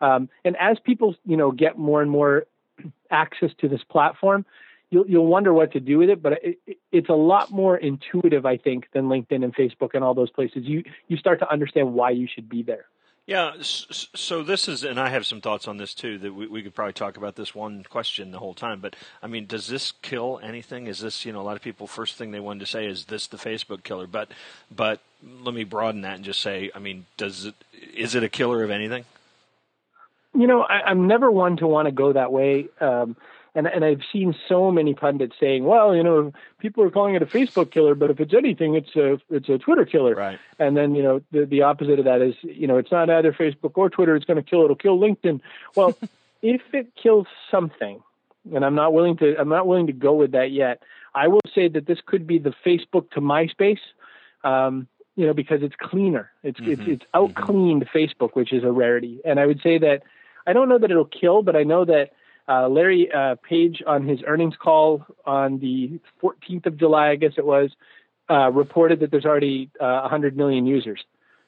um, 0.00 0.28
and 0.44 0.56
as 0.58 0.78
people 0.84 1.14
you 1.24 1.36
know 1.36 1.50
get 1.50 1.78
more 1.78 2.02
and 2.02 2.10
more 2.10 2.46
access 3.10 3.50
to 3.58 3.68
this 3.68 3.82
platform, 3.88 4.44
you'll 4.90 5.06
you'll 5.06 5.26
wonder 5.26 5.52
what 5.52 5.72
to 5.72 5.80
do 5.80 5.98
with 5.98 6.10
it, 6.10 6.22
but 6.22 6.34
it, 6.42 6.58
it, 6.66 6.78
it's 6.92 7.08
a 7.08 7.14
lot 7.14 7.50
more 7.50 7.76
intuitive, 7.76 8.46
I 8.46 8.56
think, 8.56 8.88
than 8.92 9.04
LinkedIn 9.06 9.44
and 9.44 9.54
Facebook 9.54 9.90
and 9.94 10.02
all 10.04 10.14
those 10.14 10.30
places. 10.30 10.64
You 10.64 10.84
you 11.08 11.16
start 11.16 11.38
to 11.40 11.52
understand 11.52 11.94
why 11.94 12.10
you 12.10 12.28
should 12.32 12.48
be 12.48 12.62
there. 12.62 12.86
Yeah, 13.26 13.54
so 13.60 14.44
this 14.44 14.68
is, 14.68 14.84
and 14.84 15.00
I 15.00 15.08
have 15.08 15.26
some 15.26 15.40
thoughts 15.40 15.66
on 15.66 15.78
this 15.78 15.94
too. 15.94 16.16
That 16.18 16.32
we, 16.32 16.46
we 16.46 16.62
could 16.62 16.76
probably 16.76 16.92
talk 16.92 17.16
about 17.16 17.34
this 17.34 17.56
one 17.56 17.82
question 17.82 18.30
the 18.30 18.38
whole 18.38 18.54
time. 18.54 18.78
But 18.78 18.94
I 19.20 19.26
mean, 19.26 19.46
does 19.46 19.66
this 19.66 19.92
kill 20.00 20.38
anything? 20.44 20.86
Is 20.86 21.00
this, 21.00 21.24
you 21.24 21.32
know, 21.32 21.40
a 21.40 21.42
lot 21.42 21.56
of 21.56 21.62
people 21.62 21.88
first 21.88 22.14
thing 22.14 22.30
they 22.30 22.38
wanted 22.38 22.60
to 22.60 22.66
say 22.66 22.86
is 22.86 23.06
this 23.06 23.26
the 23.26 23.36
Facebook 23.36 23.82
killer? 23.82 24.06
But 24.06 24.30
but 24.70 25.00
let 25.42 25.56
me 25.56 25.64
broaden 25.64 26.02
that 26.02 26.14
and 26.14 26.24
just 26.24 26.40
say, 26.40 26.70
I 26.72 26.78
mean, 26.78 27.06
does 27.16 27.46
it 27.46 27.56
is 27.96 28.14
it 28.14 28.22
a 28.22 28.28
killer 28.28 28.62
of 28.62 28.70
anything? 28.70 29.04
You 30.32 30.46
know, 30.46 30.62
I, 30.62 30.82
I'm 30.82 31.08
never 31.08 31.28
one 31.28 31.56
to 31.56 31.66
want 31.66 31.86
to 31.86 31.92
go 31.92 32.12
that 32.12 32.30
way. 32.30 32.68
Um, 32.80 33.16
and 33.56 33.66
and 33.66 33.84
I've 33.84 34.02
seen 34.12 34.34
so 34.48 34.70
many 34.70 34.92
pundits 34.92 35.34
saying, 35.40 35.64
well, 35.64 35.96
you 35.96 36.02
know, 36.02 36.32
people 36.58 36.84
are 36.84 36.90
calling 36.90 37.14
it 37.14 37.22
a 37.22 37.26
Facebook 37.26 37.70
killer, 37.70 37.94
but 37.94 38.10
if 38.10 38.20
it's 38.20 38.34
anything, 38.34 38.74
it's 38.74 38.94
a 38.94 39.18
it's 39.30 39.48
a 39.48 39.56
Twitter 39.56 39.86
killer. 39.86 40.14
Right. 40.14 40.38
And 40.58 40.76
then 40.76 40.94
you 40.94 41.02
know 41.02 41.22
the 41.32 41.46
the 41.46 41.62
opposite 41.62 41.98
of 41.98 42.04
that 42.04 42.20
is 42.20 42.34
you 42.42 42.66
know 42.66 42.76
it's 42.76 42.92
not 42.92 43.08
either 43.08 43.32
Facebook 43.32 43.72
or 43.74 43.88
Twitter. 43.88 44.14
It's 44.14 44.26
going 44.26 44.36
to 44.36 44.48
kill. 44.48 44.62
It'll 44.64 44.76
kill 44.76 44.98
LinkedIn. 44.98 45.40
Well, 45.74 45.96
if 46.42 46.60
it 46.74 46.94
kills 47.02 47.26
something, 47.50 48.02
and 48.54 48.64
I'm 48.64 48.74
not 48.74 48.92
willing 48.92 49.16
to 49.16 49.34
I'm 49.40 49.48
not 49.48 49.66
willing 49.66 49.86
to 49.86 49.94
go 49.94 50.12
with 50.12 50.32
that 50.32 50.52
yet. 50.52 50.82
I 51.14 51.28
will 51.28 51.40
say 51.54 51.68
that 51.68 51.86
this 51.86 51.98
could 52.04 52.26
be 52.26 52.38
the 52.38 52.52
Facebook 52.64 53.10
to 53.12 53.20
MySpace. 53.22 53.80
Um, 54.44 54.86
you 55.16 55.26
know, 55.26 55.32
because 55.32 55.62
it's 55.62 55.74
cleaner. 55.80 56.30
It's 56.42 56.60
mm-hmm. 56.60 56.72
it's 56.72 56.82
it's 56.86 57.04
out 57.14 57.34
cleaned 57.34 57.86
mm-hmm. 57.86 57.98
Facebook, 57.98 58.36
which 58.36 58.52
is 58.52 58.64
a 58.64 58.70
rarity. 58.70 59.20
And 59.24 59.40
I 59.40 59.46
would 59.46 59.62
say 59.62 59.78
that 59.78 60.02
I 60.46 60.52
don't 60.52 60.68
know 60.68 60.78
that 60.78 60.90
it'll 60.90 61.06
kill, 61.06 61.42
but 61.42 61.56
I 61.56 61.62
know 61.62 61.86
that 61.86 62.10
uh, 62.48 62.68
Larry 62.68 63.10
uh, 63.12 63.36
Page 63.36 63.82
on 63.86 64.06
his 64.06 64.20
earnings 64.26 64.54
call 64.56 65.04
on 65.24 65.58
the 65.58 66.00
14th 66.22 66.66
of 66.66 66.76
July, 66.76 67.10
I 67.10 67.16
guess 67.16 67.32
it 67.36 67.46
was, 67.46 67.70
uh, 68.30 68.50
reported 68.50 69.00
that 69.00 69.10
there's 69.10 69.24
already 69.24 69.70
100 69.78 70.34
uh, 70.34 70.36
million 70.36 70.66
users. 70.66 71.02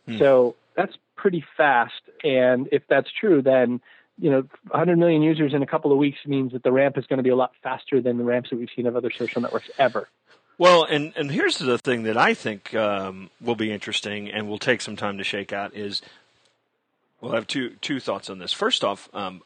Hmm. 0.07 0.19
So 0.19 0.57
that's 0.77 0.97
pretty 1.17 1.45
fast. 1.57 2.03
And 2.25 2.69
if 2.73 2.83
that's 2.89 3.11
true, 3.13 3.43
then 3.43 3.81
you 4.21 4.31
know, 4.31 4.45
100 4.69 4.99
million 4.99 5.23
users 5.23 5.55
in 5.55 5.63
a 5.63 5.67
couple 5.67 5.93
of 5.93 5.99
weeks 5.99 6.19
means 6.27 6.53
that 6.53 6.63
the 6.63 6.73
ramp 6.73 6.99
is 6.99 7.07
going 7.07 7.19
to 7.19 7.23
be 7.23 7.31
a 7.31 7.37
lot 7.37 7.53
faster 7.63 8.01
than 8.01 8.19
the 8.19 8.25
ramps 8.25 8.51
that 8.51 8.57
we've 8.57 8.69
seen 8.75 8.87
of 8.87 8.97
other 8.97 9.11
social 9.11 9.41
networks 9.41 9.71
ever. 9.79 10.09
Well, 10.59 10.83
and 10.83 11.13
and 11.17 11.31
here's 11.31 11.59
the 11.59 11.79
thing 11.79 12.03
that 12.03 12.17
I 12.17 12.35
think 12.35 12.75
um, 12.75 13.31
will 13.41 13.55
be 13.55 13.71
interesting 13.71 14.29
and 14.29 14.49
will 14.49 14.59
take 14.59 14.81
some 14.81 14.97
time 14.97 15.19
to 15.19 15.25
shake 15.25 15.53
out 15.53 15.75
is. 15.75 16.03
We'll 17.21 17.33
have 17.33 17.49
two 17.49 17.71
two 17.81 17.99
thoughts 17.99 18.31
on 18.31 18.39
this. 18.39 18.53
First 18.53 18.85
off, 18.85 19.09
um, 19.13 19.43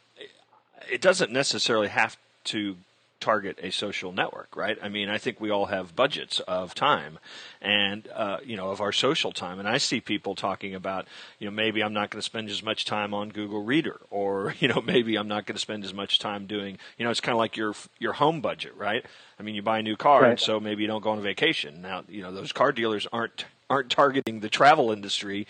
it 0.90 1.00
doesn't 1.00 1.32
necessarily 1.32 1.88
have 1.88 2.16
to 2.44 2.76
target 3.22 3.56
a 3.62 3.70
social 3.70 4.12
network, 4.12 4.54
right? 4.56 4.76
I 4.82 4.88
mean, 4.88 5.08
I 5.08 5.16
think 5.16 5.40
we 5.40 5.48
all 5.48 5.66
have 5.66 5.94
budgets 5.94 6.40
of 6.40 6.74
time 6.74 7.20
and, 7.60 8.08
uh, 8.12 8.38
you 8.44 8.56
know, 8.56 8.70
of 8.70 8.80
our 8.80 8.90
social 8.90 9.30
time. 9.30 9.60
And 9.60 9.68
I 9.68 9.78
see 9.78 10.00
people 10.00 10.34
talking 10.34 10.74
about, 10.74 11.06
you 11.38 11.46
know, 11.46 11.52
maybe 11.52 11.82
I'm 11.82 11.92
not 11.94 12.10
going 12.10 12.18
to 12.18 12.24
spend 12.24 12.50
as 12.50 12.64
much 12.64 12.84
time 12.84 13.14
on 13.14 13.28
Google 13.30 13.62
Reader 13.62 14.00
or, 14.10 14.54
you 14.60 14.66
know, 14.68 14.82
maybe 14.84 15.16
I'm 15.16 15.28
not 15.28 15.46
going 15.46 15.54
to 15.54 15.60
spend 15.60 15.84
as 15.84 15.94
much 15.94 16.18
time 16.18 16.46
doing, 16.46 16.78
you 16.98 17.04
know, 17.04 17.10
it's 17.10 17.20
kind 17.20 17.34
of 17.34 17.38
like 17.38 17.56
your, 17.56 17.74
your 18.00 18.14
home 18.14 18.40
budget, 18.40 18.76
right? 18.76 19.06
I 19.38 19.42
mean, 19.44 19.54
you 19.54 19.62
buy 19.62 19.78
a 19.78 19.82
new 19.82 19.96
car, 19.96 20.22
right. 20.22 20.40
so 20.40 20.58
maybe 20.58 20.82
you 20.82 20.88
don't 20.88 21.02
go 21.02 21.10
on 21.10 21.18
a 21.18 21.22
vacation. 21.22 21.80
Now, 21.80 22.02
you 22.08 22.22
know, 22.22 22.32
those 22.32 22.52
car 22.52 22.72
dealers 22.72 23.06
aren't, 23.12 23.46
aren't 23.70 23.88
targeting 23.88 24.40
the 24.40 24.50
travel 24.50 24.90
industry, 24.90 25.46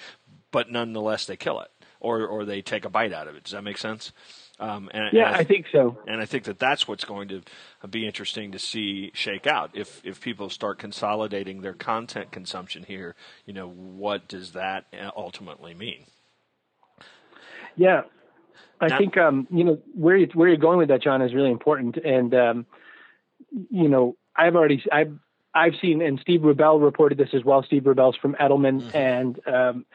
but 0.51 0.71
nonetheless 0.71 1.25
they 1.25 1.37
kill 1.37 1.61
it 1.61 1.71
or, 2.01 2.27
or 2.27 2.45
they 2.45 2.61
take 2.61 2.85
a 2.85 2.91
bite 2.91 3.15
out 3.15 3.29
of 3.29 3.35
it. 3.35 3.45
Does 3.45 3.53
that 3.53 3.65
make 3.65 3.79
sense? 3.79 4.13
Um, 4.61 4.91
and, 4.93 5.13
yeah, 5.13 5.29
and 5.29 5.37
I, 5.37 5.39
I, 5.41 5.45
think 5.45 5.67
so. 5.73 5.99
And 6.07 6.21
I 6.21 6.27
think 6.27 6.45
that 6.45 6.59
that's 6.59 6.87
what's 6.87 7.05
going 7.05 7.29
to 7.29 7.43
be 7.89 8.07
interesting 8.07 8.53
to 8.53 8.59
see 8.59 9.11
shake 9.15 9.47
out. 9.47 9.71
If 9.75 10.01
if 10.05 10.21
people 10.21 10.51
start 10.51 10.79
consolidating 10.79 11.63
their 11.63 11.73
content 11.73 12.31
consumption 12.31 12.85
here, 12.85 13.17
you 13.45 13.53
know, 13.53 13.69
what 13.69 14.29
does 14.29 14.53
that 14.53 14.85
ultimately 15.17 15.75
mean? 15.75 16.05
Yeah, 17.77 18.03
I 18.81 18.89
now, 18.89 18.99
think 18.99 19.17
um, 19.17 19.47
you 19.51 19.65
know 19.65 19.79
where 19.95 20.17
you, 20.17 20.29
where 20.35 20.49
you're 20.49 20.57
going 20.57 20.79
with 20.79 20.89
that, 20.89 21.03
John, 21.03 21.23
is 21.23 21.35
really 21.35 21.51
important. 21.51 21.97
And 21.97 22.35
um, 22.35 22.67
you 23.71 23.89
know, 23.89 24.17
I've 24.37 24.57
already 24.57 24.83
I've 24.91 25.19
I've 25.55 25.75
seen, 25.81 26.01
and 26.01 26.19
Steve 26.21 26.41
Rubell 26.41 26.83
reported 26.83 27.19
this 27.19 27.31
as 27.35 27.45
well. 27.45 27.63
Steve 27.63 27.83
Rubell's 27.83 28.17
from 28.17 28.35
Edelman, 28.35 28.83
mm-hmm. 28.83 28.97
and 28.97 29.41
um, 29.47 29.87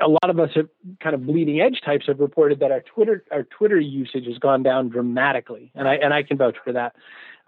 a 0.00 0.08
lot 0.08 0.30
of 0.30 0.38
us 0.38 0.50
have 0.54 0.68
kind 1.00 1.14
of 1.14 1.26
bleeding 1.26 1.60
edge 1.60 1.80
types 1.84 2.06
have 2.06 2.20
reported 2.20 2.60
that 2.60 2.70
our 2.70 2.80
Twitter 2.80 3.24
our 3.30 3.42
Twitter 3.42 3.78
usage 3.78 4.26
has 4.26 4.38
gone 4.38 4.62
down 4.62 4.88
dramatically, 4.88 5.72
and 5.74 5.88
I 5.88 5.94
and 5.96 6.14
I 6.14 6.22
can 6.22 6.36
vouch 6.36 6.56
for 6.62 6.72
that. 6.72 6.94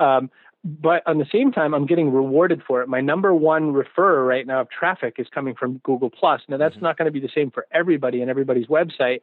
Um, 0.01 0.31
but 0.65 1.03
on 1.07 1.19
the 1.19 1.27
same 1.33 1.51
time, 1.51 1.75
I'm 1.75 1.87
getting 1.87 2.13
rewarded 2.13 2.63
for 2.67 2.83
it. 2.83 2.89
My 2.89 3.01
number 3.01 3.35
one 3.35 3.73
referrer 3.73 4.27
right 4.27 4.47
now 4.47 4.61
of 4.61 4.71
traffic 4.71 5.17
is 5.19 5.27
coming 5.33 5.55
from 5.55 5.79
Google 5.79 6.11
Plus. 6.11 6.41
Now 6.49 6.57
that's 6.57 6.77
mm-hmm. 6.77 6.85
not 6.85 6.99
going 6.99 7.07
to 7.07 7.13
be 7.13 7.21
the 7.21 7.33
same 7.35 7.51
for 7.51 7.67
everybody 7.73 8.21
and 8.21 8.31
everybody's 8.31 8.67
website, 8.67 9.23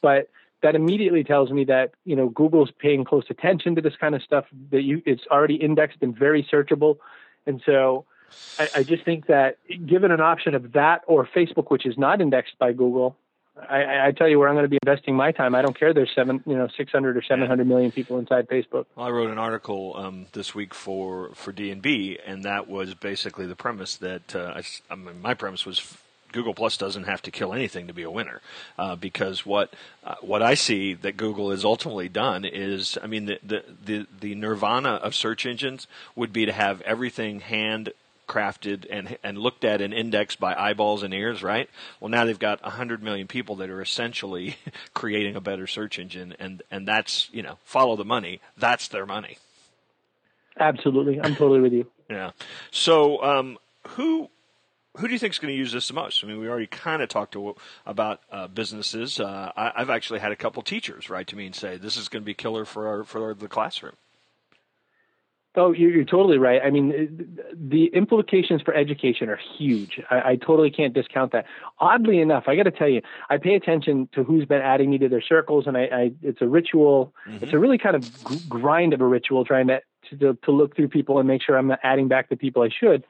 but 0.00 0.28
that 0.62 0.76
immediately 0.76 1.24
tells 1.24 1.50
me 1.50 1.64
that 1.64 1.92
you 2.04 2.16
know 2.16 2.28
Google's 2.28 2.70
paying 2.78 3.04
close 3.04 3.24
attention 3.28 3.74
to 3.74 3.80
this 3.80 3.94
kind 4.00 4.14
of 4.14 4.22
stuff. 4.22 4.46
That 4.70 4.82
you 4.82 5.02
it's 5.04 5.22
already 5.30 5.56
indexed 5.56 5.98
and 6.00 6.16
very 6.16 6.46
searchable, 6.50 6.98
and 7.46 7.62
so 7.64 8.04
I, 8.58 8.68
I 8.76 8.82
just 8.82 9.04
think 9.04 9.26
that 9.26 9.58
given 9.86 10.10
an 10.10 10.20
option 10.20 10.54
of 10.54 10.72
that 10.72 11.02
or 11.06 11.26
Facebook, 11.26 11.70
which 11.70 11.86
is 11.86 11.98
not 11.98 12.20
indexed 12.20 12.58
by 12.58 12.72
Google, 12.72 13.16
I, 13.68 14.08
I 14.08 14.12
tell 14.12 14.28
you 14.28 14.38
where 14.38 14.48
I'm 14.48 14.54
going 14.54 14.64
to 14.64 14.70
be 14.70 14.78
investing 14.82 15.14
my 15.14 15.30
time. 15.30 15.54
I 15.54 15.60
don't 15.60 15.78
care. 15.78 15.92
There's 15.92 16.10
seven, 16.14 16.42
you 16.46 16.56
know, 16.56 16.68
600 16.74 17.16
or 17.16 17.22
700 17.22 17.66
million 17.66 17.92
people 17.92 18.18
inside 18.18 18.48
Facebook. 18.48 18.86
Well, 18.96 19.06
I 19.06 19.10
wrote 19.10 19.30
an 19.30 19.38
article 19.38 19.94
um, 19.96 20.26
this 20.32 20.54
week 20.54 20.72
for 20.72 21.30
for 21.34 21.52
D 21.52 21.70
and 21.70 21.82
B, 21.82 22.18
and 22.26 22.44
that 22.44 22.68
was 22.68 22.94
basically 22.94 23.46
the 23.46 23.56
premise 23.56 23.96
that 23.96 24.34
uh, 24.34 24.54
I, 24.56 24.62
I 24.90 24.94
mean, 24.94 25.20
my 25.20 25.34
premise 25.34 25.66
was 25.66 25.96
Google 26.32 26.54
Plus 26.54 26.76
doesn't 26.76 27.04
have 27.04 27.22
to 27.22 27.30
kill 27.30 27.52
anything 27.52 27.86
to 27.86 27.92
be 27.92 28.02
a 28.02 28.10
winner, 28.10 28.40
uh, 28.78 28.96
because 28.96 29.46
what 29.46 29.72
uh, 30.04 30.16
what 30.20 30.42
I 30.42 30.54
see 30.54 30.94
that 30.94 31.16
Google 31.16 31.50
has 31.50 31.64
ultimately 31.64 32.08
done 32.08 32.44
is, 32.44 32.98
I 33.02 33.06
mean, 33.06 33.26
the, 33.26 33.38
the 33.42 33.64
the 33.84 34.06
the 34.20 34.34
nirvana 34.34 34.94
of 34.94 35.14
search 35.14 35.46
engines 35.46 35.86
would 36.16 36.32
be 36.32 36.46
to 36.46 36.52
have 36.52 36.80
everything 36.82 37.40
hand 37.40 37.92
crafted 38.28 38.86
and 38.90 39.18
and 39.22 39.36
looked 39.36 39.64
at 39.64 39.80
and 39.80 39.92
indexed 39.92 40.40
by 40.40 40.54
eyeballs 40.54 41.02
and 41.02 41.12
ears, 41.12 41.42
right? 41.42 41.68
Well, 42.00 42.08
now 42.08 42.24
they've 42.24 42.38
got 42.38 42.62
100 42.62 43.02
million 43.02 43.26
people 43.26 43.56
that 43.56 43.68
are 43.68 43.82
essentially 43.82 44.56
creating 44.94 45.36
a 45.36 45.40
better 45.40 45.66
search 45.66 45.98
engine 45.98 46.34
and 46.38 46.62
and 46.70 46.88
that's, 46.88 47.28
you 47.32 47.42
know, 47.42 47.58
follow 47.64 47.96
the 47.96 48.04
money. 48.04 48.40
That's 48.56 48.88
their 48.88 49.06
money. 49.06 49.38
Absolutely. 50.58 51.20
I'm 51.20 51.34
totally 51.34 51.60
with 51.60 51.72
you. 51.72 51.86
Yeah. 52.10 52.32
So, 52.70 53.22
um, 53.22 53.58
who 53.88 54.30
who 54.98 55.06
do 55.06 55.12
you 55.12 55.18
think 55.18 55.32
is 55.32 55.38
going 55.38 55.52
to 55.52 55.58
use 55.58 55.72
this 55.72 55.88
the 55.88 55.94
most? 55.94 56.22
I 56.22 56.26
mean, 56.26 56.38
we 56.38 56.48
already 56.48 56.66
kind 56.66 57.02
of 57.02 57.08
talked 57.08 57.32
to, 57.32 57.56
about 57.86 58.20
uh, 58.30 58.48
businesses. 58.48 59.18
Uh, 59.18 59.52
I, 59.56 59.72
have 59.76 59.90
actually 59.90 60.20
had 60.20 60.32
a 60.32 60.36
couple 60.36 60.62
teachers 60.62 61.08
write 61.08 61.28
to 61.28 61.36
me 61.36 61.46
and 61.46 61.54
say 61.54 61.76
this 61.76 61.96
is 61.96 62.08
going 62.08 62.22
to 62.22 62.26
be 62.26 62.34
killer 62.34 62.64
for 62.64 62.86
our, 62.88 63.04
for 63.04 63.34
the 63.34 63.48
classroom. 63.48 63.94
Oh, 65.54 65.72
you're, 65.72 65.90
you're, 65.90 66.04
totally 66.04 66.38
right. 66.38 66.62
I 66.64 66.70
mean, 66.70 67.38
the 67.54 67.86
implications 67.92 68.62
for 68.62 68.72
education 68.72 69.28
are 69.28 69.38
huge. 69.58 70.00
I, 70.10 70.30
I 70.30 70.36
totally 70.36 70.70
can't 70.70 70.94
discount 70.94 71.32
that. 71.32 71.44
Oddly 71.78 72.20
enough, 72.20 72.44
I 72.46 72.56
got 72.56 72.62
to 72.62 72.70
tell 72.70 72.88
you, 72.88 73.02
I 73.28 73.36
pay 73.36 73.54
attention 73.54 74.08
to 74.14 74.24
who's 74.24 74.46
been 74.46 74.62
adding 74.62 74.90
me 74.90 74.96
to 74.98 75.10
their 75.10 75.20
circles, 75.20 75.66
and 75.66 75.76
I, 75.76 75.82
I 75.92 76.12
it's 76.22 76.40
a 76.40 76.48
ritual. 76.48 77.12
Mm-hmm. 77.28 77.44
It's 77.44 77.52
a 77.52 77.58
really 77.58 77.76
kind 77.76 77.96
of 77.96 78.48
grind 78.48 78.94
of 78.94 79.02
a 79.02 79.06
ritual, 79.06 79.44
trying 79.44 79.66
to, 79.66 79.82
to 80.18 80.38
to 80.42 80.50
look 80.50 80.74
through 80.74 80.88
people 80.88 81.18
and 81.18 81.28
make 81.28 81.42
sure 81.42 81.58
I'm 81.58 81.66
not 81.66 81.80
adding 81.82 82.08
back 82.08 82.30
the 82.30 82.36
people 82.36 82.62
I 82.62 82.70
should. 82.70 83.04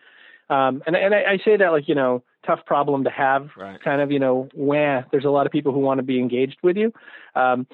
Um, 0.52 0.82
and 0.86 0.94
and 0.94 1.14
I, 1.14 1.22
I 1.32 1.38
say 1.44 1.56
that 1.56 1.72
like 1.72 1.88
you 1.88 1.94
know, 1.94 2.22
tough 2.46 2.60
problem 2.66 3.04
to 3.04 3.10
have. 3.10 3.50
Right. 3.56 3.80
Kind 3.82 4.02
of 4.02 4.10
you 4.10 4.18
know, 4.18 4.48
where 4.54 5.06
there's 5.10 5.24
a 5.24 5.30
lot 5.30 5.46
of 5.46 5.52
people 5.52 5.72
who 5.72 5.80
want 5.80 5.98
to 5.98 6.02
be 6.02 6.18
engaged 6.18 6.58
with 6.62 6.76
you. 6.76 6.92
Um, 7.34 7.66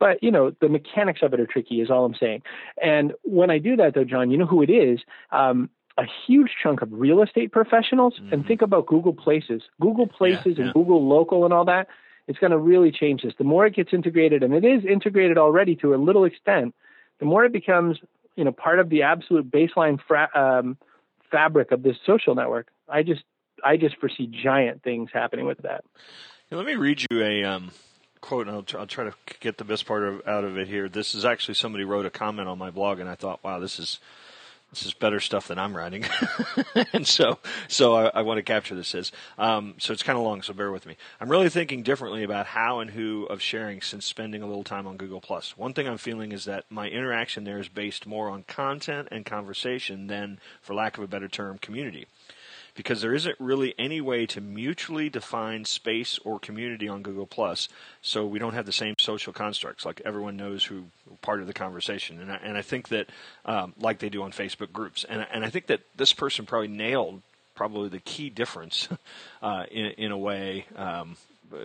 but 0.00 0.22
you 0.22 0.30
know, 0.30 0.52
the 0.60 0.68
mechanics 0.68 1.20
of 1.22 1.32
it 1.32 1.40
are 1.40 1.46
tricky, 1.46 1.80
is 1.80 1.90
all 1.90 2.04
I'm 2.04 2.14
saying. 2.14 2.42
And 2.82 3.12
when 3.22 3.50
I 3.50 3.58
do 3.58 3.76
that, 3.76 3.94
though, 3.94 4.04
John, 4.04 4.30
you 4.30 4.38
know 4.38 4.46
who 4.46 4.62
it 4.62 4.70
is. 4.70 5.00
Um, 5.30 5.70
a 5.96 6.06
huge 6.26 6.50
chunk 6.60 6.82
of 6.82 6.88
real 6.92 7.22
estate 7.22 7.52
professionals, 7.52 8.14
mm-hmm. 8.14 8.32
and 8.32 8.44
think 8.44 8.62
about 8.62 8.86
Google 8.86 9.12
Places, 9.12 9.62
Google 9.80 10.08
Places, 10.08 10.44
yeah, 10.46 10.54
yeah. 10.56 10.64
and 10.64 10.74
Google 10.74 11.06
Local, 11.06 11.44
and 11.44 11.54
all 11.54 11.64
that. 11.66 11.86
It's 12.26 12.38
going 12.38 12.50
to 12.50 12.58
really 12.58 12.90
change 12.90 13.22
this. 13.22 13.34
The 13.38 13.44
more 13.44 13.64
it 13.66 13.76
gets 13.76 13.92
integrated, 13.92 14.42
and 14.42 14.54
it 14.54 14.64
is 14.64 14.84
integrated 14.84 15.38
already 15.38 15.76
to 15.76 15.94
a 15.94 15.96
little 15.96 16.24
extent, 16.24 16.74
the 17.20 17.26
more 17.26 17.44
it 17.44 17.52
becomes, 17.52 17.98
you 18.34 18.42
know, 18.42 18.50
part 18.50 18.80
of 18.80 18.88
the 18.88 19.02
absolute 19.02 19.48
baseline 19.50 20.00
fra- 20.08 20.30
um, 20.34 20.76
fabric 21.34 21.72
of 21.72 21.82
this 21.82 21.96
social 22.06 22.36
network. 22.36 22.68
I 22.88 23.02
just, 23.02 23.22
I 23.64 23.76
just 23.76 23.96
foresee 23.96 24.28
giant 24.28 24.84
things 24.84 25.10
happening 25.12 25.46
with 25.46 25.58
that. 25.62 25.84
let 26.52 26.64
me 26.64 26.76
read 26.76 27.04
you 27.10 27.22
a 27.22 27.42
um, 27.42 27.72
quote, 28.20 28.46
and 28.46 28.54
I'll, 28.54 28.62
try, 28.62 28.80
I'll 28.80 28.86
try 28.86 29.04
to 29.04 29.14
get 29.40 29.58
the 29.58 29.64
best 29.64 29.84
part 29.84 30.04
of, 30.04 30.22
out 30.28 30.44
of 30.44 30.56
it 30.56 30.68
here. 30.68 30.88
This 30.88 31.12
is 31.12 31.24
actually 31.24 31.54
somebody 31.54 31.82
wrote 31.82 32.06
a 32.06 32.10
comment 32.10 32.48
on 32.48 32.56
my 32.56 32.70
blog, 32.70 33.00
and 33.00 33.08
I 33.08 33.16
thought, 33.16 33.42
wow, 33.42 33.58
this 33.58 33.80
is 33.80 33.98
this 34.74 34.86
is 34.86 34.92
better 34.92 35.20
stuff 35.20 35.46
than 35.46 35.58
I'm 35.58 35.76
writing, 35.76 36.04
and 36.92 37.06
so 37.06 37.38
so 37.68 37.94
I, 37.94 38.06
I, 38.08 38.22
want 38.22 38.38
to 38.38 38.42
capture 38.42 38.74
this 38.74 38.92
as. 38.94 39.12
Um, 39.38 39.74
so 39.78 39.92
it's 39.92 40.02
kind 40.02 40.18
of 40.18 40.24
long, 40.24 40.42
so 40.42 40.52
bear 40.52 40.72
with 40.72 40.84
me. 40.84 40.96
I'm 41.20 41.28
really 41.30 41.48
thinking 41.48 41.84
differently 41.84 42.24
about 42.24 42.46
how 42.46 42.80
and 42.80 42.90
who 42.90 43.26
of 43.26 43.40
sharing 43.40 43.80
since 43.80 44.04
spending 44.04 44.42
a 44.42 44.46
little 44.46 44.64
time 44.64 44.86
on 44.86 44.96
Google 44.96 45.20
Plus. 45.20 45.56
One 45.56 45.74
thing 45.74 45.86
I'm 45.86 45.98
feeling 45.98 46.32
is 46.32 46.44
that 46.46 46.64
my 46.70 46.88
interaction 46.88 47.44
there 47.44 47.60
is 47.60 47.68
based 47.68 48.04
more 48.04 48.28
on 48.28 48.42
content 48.42 49.08
and 49.12 49.24
conversation 49.24 50.08
than, 50.08 50.40
for 50.60 50.74
lack 50.74 50.98
of 50.98 51.04
a 51.04 51.08
better 51.08 51.28
term, 51.28 51.58
community 51.58 52.06
because 52.74 53.00
there 53.00 53.14
isn't 53.14 53.36
really 53.38 53.74
any 53.78 54.00
way 54.00 54.26
to 54.26 54.40
mutually 54.40 55.08
define 55.08 55.64
space 55.64 56.18
or 56.24 56.38
community 56.38 56.88
on 56.88 57.02
Google 57.02 57.26
Plus, 57.26 57.68
so 58.02 58.26
we 58.26 58.38
don't 58.38 58.54
have 58.54 58.66
the 58.66 58.72
same 58.72 58.94
social 58.98 59.32
constructs. 59.32 59.84
Like 59.84 60.02
everyone 60.04 60.36
knows 60.36 60.64
who 60.64 60.84
part 61.22 61.40
of 61.40 61.46
the 61.46 61.52
conversation, 61.52 62.20
and 62.20 62.32
I, 62.32 62.36
and 62.36 62.58
I 62.58 62.62
think 62.62 62.88
that 62.88 63.08
um, 63.44 63.74
like 63.78 64.00
they 64.00 64.08
do 64.08 64.22
on 64.22 64.32
Facebook 64.32 64.72
groups, 64.72 65.04
and 65.04 65.26
and 65.32 65.44
I 65.44 65.50
think 65.50 65.66
that 65.66 65.80
this 65.96 66.12
person 66.12 66.46
probably 66.46 66.68
nailed 66.68 67.22
probably 67.54 67.88
the 67.88 68.00
key 68.00 68.30
difference 68.30 68.88
uh, 69.42 69.64
in 69.70 69.86
in 69.86 70.12
a 70.12 70.18
way. 70.18 70.66
Um, 70.76 71.16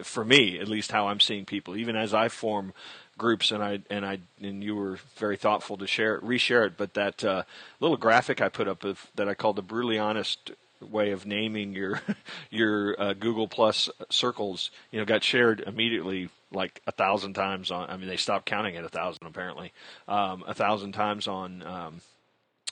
for 0.04 0.24
me, 0.24 0.60
at 0.60 0.68
least, 0.68 0.92
how 0.92 1.08
I'm 1.08 1.20
seeing 1.20 1.46
people, 1.46 1.76
even 1.76 1.96
as 1.96 2.14
I 2.14 2.28
form 2.28 2.74
groups, 3.18 3.52
and 3.52 3.64
I 3.64 3.80
and 3.90 4.06
I 4.06 4.20
and 4.42 4.64
you 4.64 4.76
were 4.76 5.00
very 5.18 5.38
thoughtful 5.38 5.78
to 5.78 5.88
share 5.88 6.16
it, 6.16 6.24
reshare 6.24 6.68
it. 6.68 6.78
But 6.78 6.94
that 6.94 7.24
uh, 7.24 7.44
little 7.80 7.98
graphic 7.98 8.42
I 8.42 8.50
put 8.50 8.68
up 8.68 8.84
of, 8.84 9.08
that 9.16 9.28
I 9.28 9.34
called 9.34 9.56
the 9.56 9.62
brutally 9.64 9.98
honest 9.98 10.52
way 10.82 11.12
of 11.12 11.26
naming 11.26 11.74
your 11.74 12.02
your 12.50 13.00
uh, 13.00 13.14
Google 13.14 13.48
Plus 13.48 13.90
circles, 14.10 14.72
you 14.92 15.00
know, 15.00 15.06
got 15.06 15.24
shared 15.24 15.62
immediately 15.62 16.30
like 16.52 16.82
a 16.88 16.92
thousand 16.92 17.34
times 17.34 17.72
on. 17.72 17.90
I 17.90 17.98
mean, 17.98 18.08
they 18.08 18.18
stopped 18.18 18.46
counting 18.46 18.76
at 18.76 18.84
a 18.84 18.90
thousand 18.90 19.28
apparently, 19.28 19.72
um, 20.08 20.44
a 20.48 20.54
thousand 20.54 20.94
times 20.94 21.28
on. 21.28 21.64
Um, 21.64 22.02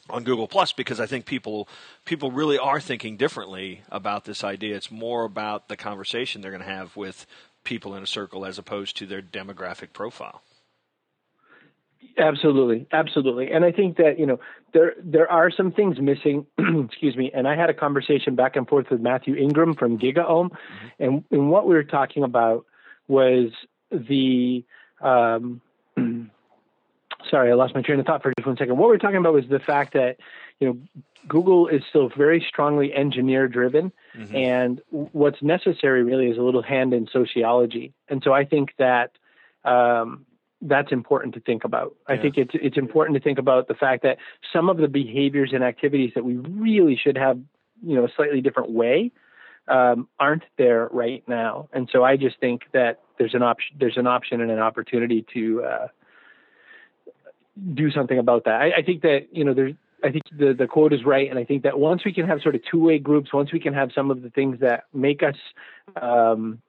on 0.10 0.24
Google 0.24 0.48
Plus 0.48 0.72
because 0.72 1.02
I 1.02 1.06
think 1.06 1.26
people 1.26 1.68
people 2.06 2.32
really 2.32 2.58
are 2.58 2.80
thinking 2.80 3.18
differently 3.18 3.82
about 3.90 4.24
this 4.24 4.42
idea. 4.42 4.78
It's 4.78 4.90
more 4.90 5.26
about 5.26 5.68
the 5.68 5.76
conversation 5.76 6.40
they're 6.40 6.52
going 6.52 6.64
to 6.64 6.70
have 6.70 6.96
with 6.96 7.26
people 7.66 7.94
in 7.94 8.04
a 8.04 8.08
circle 8.08 8.46
as 8.46 8.58
opposed 8.58 8.96
to 8.98 9.06
their 9.06 9.22
demographic 9.22 9.92
profile. 9.92 10.42
Absolutely, 12.18 12.88
absolutely, 12.92 13.52
and 13.52 13.64
I 13.64 13.72
think 13.72 13.98
that 13.98 14.18
you 14.18 14.26
know 14.26 14.40
there 14.74 14.94
there 15.02 15.32
are 15.32 15.52
some 15.52 15.72
things 15.72 16.00
missing. 16.00 16.46
excuse 16.86 17.16
me. 17.16 17.32
And 17.34 17.48
I 17.48 17.56
had 17.56 17.70
a 17.70 17.74
conversation 17.74 18.36
back 18.36 18.56
and 18.56 18.68
forth 18.68 18.88
with 18.90 19.02
Matthew 19.02 19.36
Ingram 19.36 19.76
from 19.76 20.00
GigaOM, 20.00 20.50
mm-hmm. 20.50 20.88
and 21.00 21.24
and 21.32 21.52
what 21.52 21.68
we 21.68 21.76
were 21.76 21.84
talking 21.84 22.24
about 22.24 22.66
was 23.08 23.52
the 23.92 24.66
um, 25.02 25.62
sorry, 27.30 27.52
I 27.52 27.54
lost 27.56 27.76
my 27.76 27.82
train 27.82 28.00
of 28.00 28.06
thought 28.06 28.24
for 28.24 28.34
just 28.38 28.48
one 28.48 28.58
second. 28.58 28.78
What 28.78 28.88
we 28.88 28.96
were 28.96 29.00
talking 29.00 29.18
about 29.18 29.34
was 29.34 29.46
the 29.50 29.60
fact 29.60 29.94
that 29.94 30.18
you 30.60 30.68
know 30.68 31.02
Google 31.28 31.68
is 31.68 31.82
still 31.90 32.10
very 32.16 32.46
strongly 32.48 32.94
engineer 32.94 33.48
driven, 33.48 33.92
mm-hmm. 34.16 34.36
and 34.36 34.82
what's 34.90 35.42
necessary 35.42 36.04
really 36.04 36.28
is 36.28 36.38
a 36.38 36.42
little 36.42 36.64
hand 36.64 36.94
in 36.94 37.08
sociology. 37.12 37.94
And 38.08 38.22
so 38.24 38.34
I 38.34 38.46
think 38.46 38.74
that 38.78 39.12
um, 39.66 40.26
that's 40.62 40.92
important 40.92 41.36
to 41.36 41.40
think 41.40 41.64
about. 41.64 41.96
Yeah. 42.10 42.16
I 42.16 42.22
think 42.22 42.38
it's 42.38 42.52
it's 42.54 42.78
important 42.78 43.18
to 43.18 43.24
think 43.24 43.40
about 43.40 43.68
the 43.68 43.74
fact 43.74 44.04
that 44.04 44.18
some 44.52 44.70
of 44.70 44.78
the 44.78 44.88
behaviors 44.88 45.52
and 45.54 45.64
activities 45.64 46.12
that 46.16 46.24
we 46.24 46.36
really 46.36 47.00
should 47.02 47.18
have, 47.18 47.40
you 47.84 47.96
know, 47.96 48.06
a 48.06 48.10
slightly 48.16 48.42
different 48.42 48.72
way, 48.72 49.12
um, 49.68 50.08
aren't 50.20 50.44
there 50.58 50.88
right 50.92 51.24
now. 51.28 51.70
And 51.74 51.90
so 51.92 52.04
I 52.04 52.18
just 52.18 52.40
think 52.40 52.64
that 52.74 53.02
there's 53.18 53.36
an 53.36 53.44
option, 53.44 53.76
there's 53.80 53.98
an 53.98 54.08
option 54.08 54.42
and 54.42 54.50
an 54.50 54.60
opportunity 54.60 55.26
to 55.34 55.64
uh, 55.64 55.88
do 57.74 57.92
something 57.92 58.18
about 58.18 58.46
that. 58.46 58.62
I, 58.62 58.72
I 58.78 58.82
think 58.82 59.02
that 59.04 59.28
you 59.32 59.44
know 59.44 59.54
there's. 59.54 59.74
I 60.04 60.12
think 60.12 60.26
the, 60.32 60.54
the 60.54 60.68
quote 60.68 60.94
is 60.94 61.04
right, 61.04 61.28
and 61.28 61.40
I 61.40 61.44
think 61.44 61.64
that 61.64 61.80
once 61.80 62.06
we 62.06 62.14
can 62.14 62.28
have 62.28 62.40
sort 62.44 62.54
of 62.54 62.62
two 62.70 62.80
way 62.80 63.00
groups, 63.00 63.34
once 63.34 63.52
we 63.52 63.60
can 63.60 63.74
have 63.74 63.90
some 63.96 64.12
of 64.12 64.22
the 64.22 64.30
things 64.30 64.60
that 64.60 64.84
make 64.94 65.24
us 65.24 65.36
um, 66.00 66.62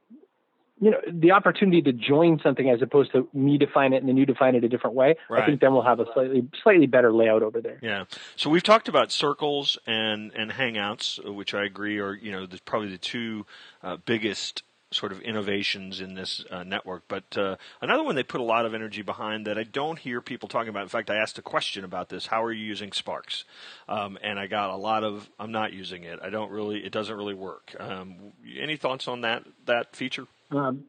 you 0.81 0.91
know 0.91 0.99
the 1.13 1.33
opportunity 1.33 1.83
to 1.83 1.93
join 1.93 2.41
something 2.43 2.69
as 2.69 2.83
opposed 2.83 3.13
to 3.13 3.29
me 3.33 3.59
define 3.59 3.93
it 3.93 3.99
and 3.99 4.09
then 4.09 4.17
you 4.17 4.27
define 4.27 4.55
it 4.55 4.65
a 4.65 4.69
different 4.69 4.95
way 4.95 5.15
right. 5.29 5.43
i 5.43 5.47
think 5.47 5.61
then 5.61 5.73
we'll 5.73 5.83
have 5.83 6.01
a 6.01 6.07
slightly 6.13 6.49
slightly 6.63 6.87
better 6.87 7.13
layout 7.13 7.43
over 7.43 7.61
there 7.61 7.79
yeah 7.83 8.05
so 8.37 8.51
we've 8.51 8.63
talked 8.63 8.89
about 8.89 9.11
circles 9.11 9.79
and 9.87 10.33
and 10.35 10.53
hangouts 10.53 11.23
which 11.35 11.55
i 11.55 11.65
agree 11.65 11.99
are 11.99 12.15
you 12.15 12.31
know 12.31 12.47
the, 12.47 12.59
probably 12.65 12.91
the 12.91 12.99
two 12.99 13.45
uh, 13.83 13.97
biggest 14.05 14.63
sort 14.91 15.13
of 15.13 15.21
innovations 15.21 16.01
in 16.01 16.15
this 16.15 16.45
uh, 16.51 16.63
network. 16.63 17.05
But 17.09 17.37
uh, 17.37 17.57
another 17.81 18.03
one 18.03 18.15
they 18.15 18.23
put 18.23 18.41
a 18.41 18.45
lot 18.45 18.65
of 18.65 18.75
energy 18.75 19.03
behind 19.03 19.47
that 19.47 19.59
I 19.59 19.65
don't 19.65 19.99
hear 19.99 20.21
people 20.21 20.49
talking 20.49 20.71
about. 20.71 20.83
In 20.83 20.89
fact, 20.89 21.11
I 21.11 21.17
asked 21.17 21.39
a 21.39 21.43
question 21.43 21.85
about 21.85 22.09
this: 22.09 22.27
How 22.27 22.43
are 22.43 22.53
you 22.53 22.65
using 22.65 22.93
Sparks? 22.93 23.45
Um, 23.89 24.19
and 24.23 24.39
I 24.39 24.47
got 24.47 24.71
a 24.71 24.77
lot 24.77 25.05
of 25.05 25.29
I'm 25.39 25.53
not 25.53 25.73
using 25.73 26.05
it. 26.05 26.19
I 26.23 26.31
don't 26.31 26.51
really. 26.51 26.85
It 26.85 26.93
doesn't 26.93 27.15
really 27.15 27.35
work. 27.35 27.75
Um, 27.79 28.33
any 28.59 28.77
thoughts 28.77 29.09
on 29.09 29.23
that 29.23 29.45
that 29.67 29.95
feature? 29.95 30.27
Um, 30.51 30.85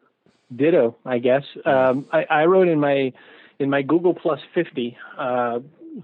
ditto, 0.55 0.95
I 1.05 1.19
guess. 1.19 1.43
Um, 1.65 2.07
I, 2.11 2.23
I, 2.29 2.45
wrote 2.45 2.67
in 2.67 2.79
my 2.79 3.13
in 3.59 3.69
my 3.69 3.81
Google 3.81 4.13
Plus 4.13 4.39
50 4.53 4.97
uh, 5.17 5.59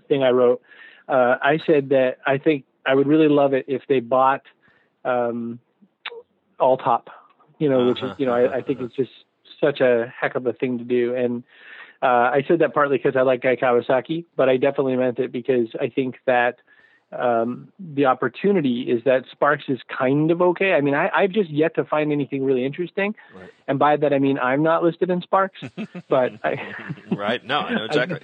thing 0.08 0.24
I 0.24 0.30
wrote. 0.30 0.62
Uh, 1.08 1.38
I 1.42 1.60
said 1.66 1.90
that 1.90 2.18
I 2.26 2.38
think 2.38 2.66
I 2.86 2.96
would 2.96 3.08
really 3.08 3.30
love 3.30 3.54
it 3.54 3.66
if 3.68 3.84
they 3.88 4.00
bought 4.00 4.42
um, 5.04 5.60
Alltop. 6.60 7.08
You 7.58 7.70
know, 7.70 7.88
which 7.88 8.04
is 8.04 8.12
you 8.18 8.26
know 8.26 8.34
I, 8.34 8.58
I 8.58 8.62
think 8.62 8.82
it's 8.82 8.96
just 8.96 9.12
such 9.62 9.80
a 9.80 10.14
heck 10.20 10.36
of 10.36 10.46
a 10.46 10.54
thing 10.54 10.78
to 10.78 10.84
do. 10.84 11.16
And 11.16 11.44
uh, 12.02 12.30
I 12.34 12.44
said 12.48 12.60
that 12.60 12.74
partly 12.74 12.98
because 12.98 13.16
I 13.16 13.22
like 13.22 13.42
Guy 13.42 13.56
Kawasaki, 13.56 14.26
but 14.36 14.50
I 14.50 14.58
definitely 14.58 14.98
meant 14.98 15.20
it 15.20 15.32
because 15.32 15.70
I 15.80 15.88
think 15.88 16.18
that 16.26 16.58
um, 17.20 17.72
the 17.80 18.06
opportunity 18.06 18.84
is 18.84 19.04
that 19.06 19.26
Sparks 19.32 19.66
is 19.68 19.80
kind 19.88 20.32
of 20.32 20.42
okay. 20.42 20.74
I 20.74 20.82
mean, 20.82 20.94
I, 20.94 21.10
I've 21.14 21.32
just 21.32 21.50
yet 21.50 21.76
to 21.76 21.86
find 21.86 22.12
anything 22.12 22.44
really 22.44 22.66
interesting, 22.66 23.16
right. 23.36 23.50
and 23.68 23.80
by 23.80 23.98
that 23.98 24.14
I 24.14 24.20
mean 24.20 24.40
I'm 24.40 24.64
not 24.64 24.84
listed 24.84 25.10
in 25.10 25.22
Sparks. 25.22 25.60
but 26.10 26.34
I, 26.44 26.74
right, 27.12 27.44
no, 27.44 27.60
I 27.60 27.76
know 27.76 27.86
exactly. 27.86 28.20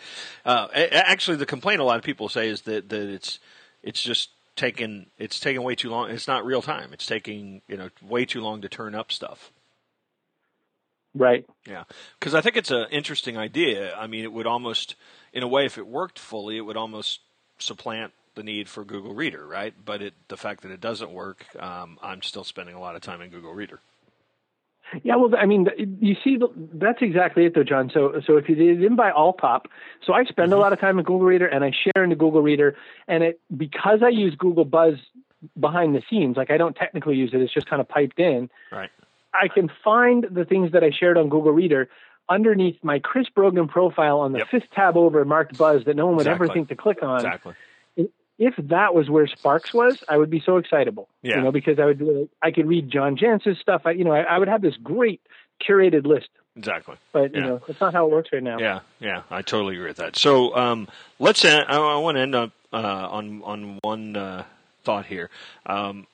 Uh, 0.46 0.68
actually, 0.74 1.38
the 1.38 1.46
complaint 1.46 1.82
a 1.82 1.84
lot 1.84 1.98
of 1.98 2.04
people 2.04 2.30
say 2.30 2.50
is 2.50 2.62
that 2.64 2.90
that 2.90 3.10
it's 3.10 3.40
it's 3.84 4.02
just 4.02 4.30
taking 4.56 5.08
it's 5.18 5.40
taking 5.40 5.64
way 5.64 5.76
too 5.76 5.90
long. 5.90 6.10
It's 6.10 6.28
not 6.28 6.46
real 6.46 6.62
time. 6.62 6.94
It's 6.94 7.06
taking 7.06 7.62
you 7.68 7.78
know 7.78 7.90
way 8.02 8.26
too 8.26 8.42
long 8.42 8.62
to 8.62 8.70
turn 8.70 8.96
up 8.96 9.12
stuff. 9.12 9.52
Right. 11.14 11.46
Yeah, 11.68 11.84
because 12.20 12.34
I 12.34 12.42
think 12.42 12.56
it's 12.56 12.72
an 12.72 12.88
interesting 12.90 13.38
idea. 13.38 13.94
I 13.96 14.08
mean, 14.08 14.24
it 14.24 14.32
would 14.32 14.48
almost, 14.48 14.96
in 15.34 15.44
a 15.44 15.48
way, 15.48 15.66
if 15.66 15.78
it 15.78 15.86
worked 15.86 16.18
fully, 16.18 16.56
it 16.56 16.62
would 16.62 16.78
almost 16.78 17.20
supplant 17.60 18.14
the 18.36 18.44
need 18.44 18.70
for 18.70 18.84
Google 18.84 19.14
Reader, 19.14 19.46
right? 19.46 19.74
But 19.84 20.02
it, 20.02 20.14
the 20.28 20.38
fact 20.38 20.62
that 20.62 20.72
it 20.72 20.82
doesn't 20.82 21.12
work, 21.12 21.46
um, 21.60 21.98
I'm 22.02 22.22
still 22.22 22.44
spending 22.44 22.76
a 22.76 22.80
lot 22.80 22.96
of 22.96 23.02
time 23.02 23.22
in 23.22 23.30
Google 23.30 23.54
Reader. 23.54 23.80
Yeah, 25.04 25.16
well, 25.16 25.32
I 25.38 25.46
mean, 25.46 25.68
you 25.78 26.16
see, 26.24 26.38
that's 26.74 27.02
exactly 27.02 27.46
it, 27.46 27.56
though, 27.56 27.64
John. 27.64 27.90
So, 27.94 28.22
so 28.26 28.36
if 28.36 28.50
you 28.50 28.56
didn't 28.56 28.98
buy 28.98 29.12
Alltop, 29.12 29.66
so 30.06 30.14
I 30.14 30.26
spend 30.26 30.52
mm-hmm. 30.52 30.58
a 30.58 30.62
lot 30.62 30.74
of 30.74 30.80
time 30.80 31.00
in 31.00 31.06
Google 31.06 31.28
Reader, 31.28 31.48
and 31.48 31.64
I 31.64 31.72
share 31.72 32.04
into 32.04 32.18
Google 32.18 32.42
Reader, 32.42 32.76
and 33.08 33.24
it 33.24 33.40
because 33.56 34.00
I 34.04 34.10
use 34.10 34.36
Google 34.36 34.66
Buzz 34.66 34.96
behind 35.58 35.96
the 35.96 36.02
scenes, 36.10 36.36
like 36.36 36.52
I 36.52 36.58
don't 36.58 36.76
technically 36.76 37.16
use 37.16 37.32
it; 37.34 37.42
it's 37.42 37.54
just 37.54 37.70
kind 37.70 37.80
of 37.80 37.88
piped 37.88 38.20
in. 38.20 38.50
Right. 38.70 38.90
I 39.34 39.48
can 39.48 39.72
find 39.82 40.26
the 40.30 40.44
things 40.44 40.74
that 40.74 40.84
I 40.84 40.92
shared 40.92 41.18
on 41.18 41.30
Google 41.30 41.54
Reader 41.54 41.90
underneath 42.28 42.78
my 42.84 43.00
Chris 43.00 43.28
Brogan 43.34 43.70
profile 43.70 44.20
on 44.20 44.34
the 44.34 44.40
yep. 44.40 44.50
fifth 44.50 44.72
tab 44.76 44.98
over 44.98 45.24
marked 45.24 45.58
Buzz 45.58 45.86
that 45.86 45.96
no 45.96 46.08
one 46.08 46.18
would 46.18 46.28
exactly. 46.28 46.48
ever 46.48 46.54
think 46.54 46.68
to 46.68 46.76
click 46.76 47.02
on. 47.02 47.18
Exactly 47.18 47.54
if 48.42 48.56
that 48.70 48.96
was 48.96 49.08
where 49.08 49.28
Sparks 49.28 49.72
was, 49.72 50.04
I 50.10 50.18
would 50.18 50.32
be 50.32 50.42
so 50.44 50.58
excitable. 50.58 51.08
Yeah. 51.22 51.38
You 51.38 51.44
know, 51.44 51.52
because 51.52 51.78
I 51.80 51.86
would 51.86 52.30
I 52.42 52.50
could 52.50 52.68
read 52.68 52.90
John 52.90 53.16
Jantsch's 53.16 53.60
stuff. 53.62 53.84
I 53.86 53.92
you 53.92 54.04
know 54.04 54.12
I, 54.12 54.22
I 54.22 54.40
would 54.40 54.48
have 54.48 54.64
this 54.64 54.76
great 54.78 55.22
curated 55.62 56.06
list. 56.06 56.30
Exactly. 56.56 56.96
But 57.14 57.36
you 57.36 57.42
know, 57.42 57.62
that's 57.66 57.80
not 57.80 57.94
how 57.94 58.08
it 58.08 58.12
works 58.12 58.30
right 58.34 58.44
now. 58.44 58.58
Yeah, 58.60 58.80
yeah, 59.00 59.22
I 59.30 59.44
totally 59.44 59.76
agree 59.76 59.88
with 59.88 59.98
that. 59.98 60.18
So 60.18 60.56
um, 60.56 60.88
let's. 61.20 61.46
End, 61.46 61.66
I, 61.70 61.78
I 61.78 61.98
want 61.98 62.18
to 62.18 62.22
end 62.22 62.36
up 62.36 62.52
uh, 62.74 62.78
on 62.78 63.44
on 63.44 63.80
one 63.84 64.18
uh, 64.18 64.44
thought 64.84 65.06
here. 65.06 65.30
Um, 65.68 66.08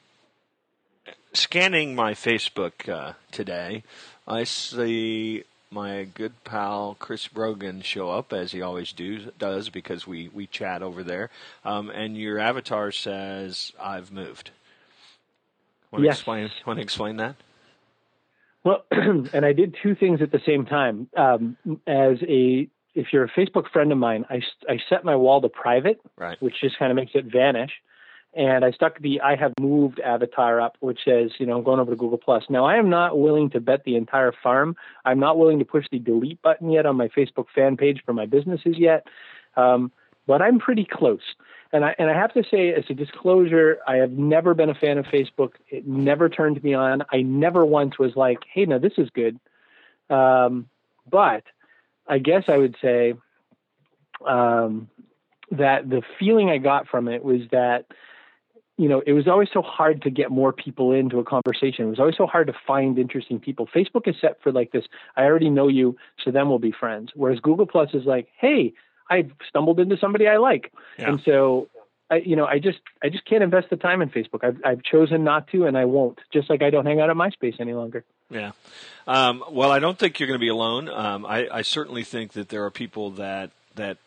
scanning 1.34 1.96
my 1.96 2.14
Facebook 2.14 2.88
uh, 2.90 3.14
today, 3.32 3.84
I 4.28 4.44
see 4.44 5.44
my 5.70 6.08
good 6.14 6.44
pal 6.44 6.96
Chris 7.00 7.28
Brogan 7.28 7.82
show 7.82 8.10
up 8.10 8.34
as 8.34 8.52
he 8.52 8.62
always 8.62 8.92
do 8.94 9.32
does 9.38 9.70
because 9.70 10.08
we 10.08 10.30
we 10.30 10.48
chat 10.48 10.82
over 10.82 11.04
there. 11.04 11.30
Um, 11.66 11.90
and 11.90 12.18
your 12.18 12.40
avatar 12.40 12.92
says 12.92 13.74
I've 13.80 14.12
moved. 14.12 14.52
Want 15.92 16.04
to 16.04 16.06
yes. 16.08 16.18
explain? 16.18 16.50
Want 16.66 16.78
to 16.78 16.84
explain 16.84 17.18
that? 17.18 17.36
Well, 18.64 18.86
and 18.92 19.46
I 19.46 19.54
did 19.54 19.76
two 19.82 19.96
things 19.96 20.22
at 20.22 20.32
the 20.32 20.42
same 20.46 20.66
time. 20.66 21.10
Um, 21.16 21.58
as 21.88 22.18
a 22.28 22.68
if 22.96 23.08
you're 23.14 23.24
a 23.24 23.30
Facebook 23.30 23.70
friend 23.72 23.92
of 23.92 23.98
mine, 23.98 24.26
I 24.30 24.42
I 24.68 24.80
set 24.90 25.06
my 25.06 25.16
wall 25.16 25.42
to 25.42 25.50
private, 25.50 26.02
right. 26.18 26.42
which 26.42 26.56
just 26.62 26.78
kind 26.78 26.92
of 26.92 26.96
makes 26.96 27.12
it 27.14 27.26
vanish 27.26 27.72
and 28.38 28.64
I 28.64 28.72
stuck 28.72 29.00
the 29.00 29.20
I 29.20 29.36
have 29.36 29.52
moved 29.60 30.00
avatar 30.00 30.62
up, 30.62 30.78
which 30.80 31.00
says, 31.04 31.32
you 31.40 31.46
know, 31.48 31.58
I'm 31.58 31.64
going 31.64 31.80
over 31.80 31.92
to 31.92 31.98
Google 31.98 32.20
Plus. 32.20 32.44
Now, 32.50 32.66
I 32.66 32.78
am 32.78 32.90
not 32.90 33.18
willing 33.18 33.50
to 33.50 33.60
bet 33.60 33.84
the 33.84 33.96
entire 33.96 34.32
farm. 34.32 34.76
I'm 35.06 35.20
not 35.20 35.40
willing 35.40 35.58
to 35.60 35.66
push 35.66 35.86
the 35.92 35.98
delete 35.98 36.42
button 36.44 36.70
yet 36.70 36.86
on 36.86 36.96
my 36.96 37.08
Facebook 37.08 37.48
fan 37.54 37.76
page 37.78 38.04
for 38.06 38.14
my 38.14 38.28
businesses 38.28 38.76
yet, 38.78 39.08
um, 39.56 39.92
but 40.28 40.42
I'm 40.42 40.60
pretty 40.60 40.86
close. 40.86 41.22
And 41.74 41.84
I 41.84 41.96
and 41.98 42.10
I 42.10 42.14
have 42.14 42.32
to 42.34 42.44
say, 42.50 42.74
as 42.74 42.86
a 42.90 42.94
disclosure, 42.94 43.80
I 43.88 43.96
have 43.96 44.12
never 44.12 44.54
been 44.54 44.70
a 44.70 44.76
fan 44.76 45.00
of 45.00 45.06
Facebook. 45.06 45.54
It 45.70 45.88
never 45.88 46.30
turned 46.30 46.64
me 46.64 46.76
on. 46.76 47.02
I 47.12 47.24
never 47.24 47.66
once 47.66 47.98
was 47.98 48.16
like, 48.16 48.40
hey, 48.54 48.66
now 48.66 48.78
this 48.78 48.94
is 48.98 49.10
good. 49.10 49.40
Um, 50.12 50.70
but 51.10 51.44
I 52.08 52.20
guess 52.20 52.44
I 52.48 52.58
would 52.58 52.76
say 52.82 53.16
um, 54.26 54.90
that 55.52 55.90
the 55.90 56.04
feeling 56.20 56.50
I 56.50 56.60
got 56.60 56.88
from 56.88 57.08
it 57.08 57.24
was 57.24 57.42
that 57.52 57.88
you 58.78 58.88
know, 58.88 59.02
it 59.06 59.14
was 59.14 59.28
always 59.28 59.50
so 59.52 59.62
hard 59.62 60.04
to 60.04 60.12
get 60.12 60.30
more 60.30 60.54
people 60.54 60.92
into 60.92 61.20
a 61.20 61.24
conversation. 61.24 61.86
It 61.86 61.90
was 61.90 62.00
always 62.00 62.16
so 62.16 62.28
hard 62.28 62.48
to 62.48 62.54
find 62.66 63.00
interesting 63.00 63.40
people. 63.40 63.68
Facebook 63.76 64.08
is 64.08 64.16
set 64.22 64.42
for 64.44 64.52
like 64.52 64.72
this, 64.72 64.86
I 65.16 65.24
already 65.24 65.50
know 65.50 65.68
you, 65.68 65.98
so 66.24 66.32
then 66.32 66.48
we'll 66.48 66.60
be 66.60 66.72
friends. 66.72 67.12
Whereas 67.16 67.40
Google 67.40 67.66
Plus 67.66 67.90
is 67.94 68.06
like, 68.06 68.28
hey, 68.40 68.74
I 69.10 69.30
stumbled 69.50 69.80
into 69.80 69.98
somebody 69.98 70.28
I 70.28 70.38
like. 70.38 70.72
Yeah. 71.00 71.10
And 71.10 71.22
so 71.26 71.70
I, 72.12 72.18
you 72.18 72.36
know, 72.36 72.46
I 72.46 72.60
just, 72.60 72.80
I 73.04 73.10
just 73.10 73.26
can't 73.26 73.44
invest 73.44 73.70
the 73.72 73.78
time 73.78 74.02
in 74.02 74.10
Facebook. 74.10 74.44
I've, 74.44 74.58
I've 74.64 74.84
chosen 74.84 75.24
not 75.24 75.48
to, 75.50 75.66
and 75.66 75.76
I 75.76 75.86
won't. 75.86 76.20
Just 76.32 76.50
like 76.50 76.62
I 76.62 76.70
don't 76.70 76.86
hang 76.86 77.02
out 77.02 77.10
at 77.10 77.16
MySpace 77.16 77.60
any 77.60 77.74
longer. 77.74 78.04
Yeah. 78.30 78.52
Um, 79.08 79.44
well, 79.50 79.72
I 79.72 79.80
don't 79.80 79.98
think 79.98 80.20
you're 80.20 80.28
going 80.28 80.40
to 80.40 80.44
be 80.44 80.50
alone. 80.50 80.88
Um, 80.90 81.26
I, 81.26 81.48
I 81.52 81.62
certainly 81.64 82.04
think 82.04 82.34
that 82.34 82.50
there 82.50 82.64
are 82.66 82.72
people 82.72 83.12
that 83.12 83.52
that 83.76 83.98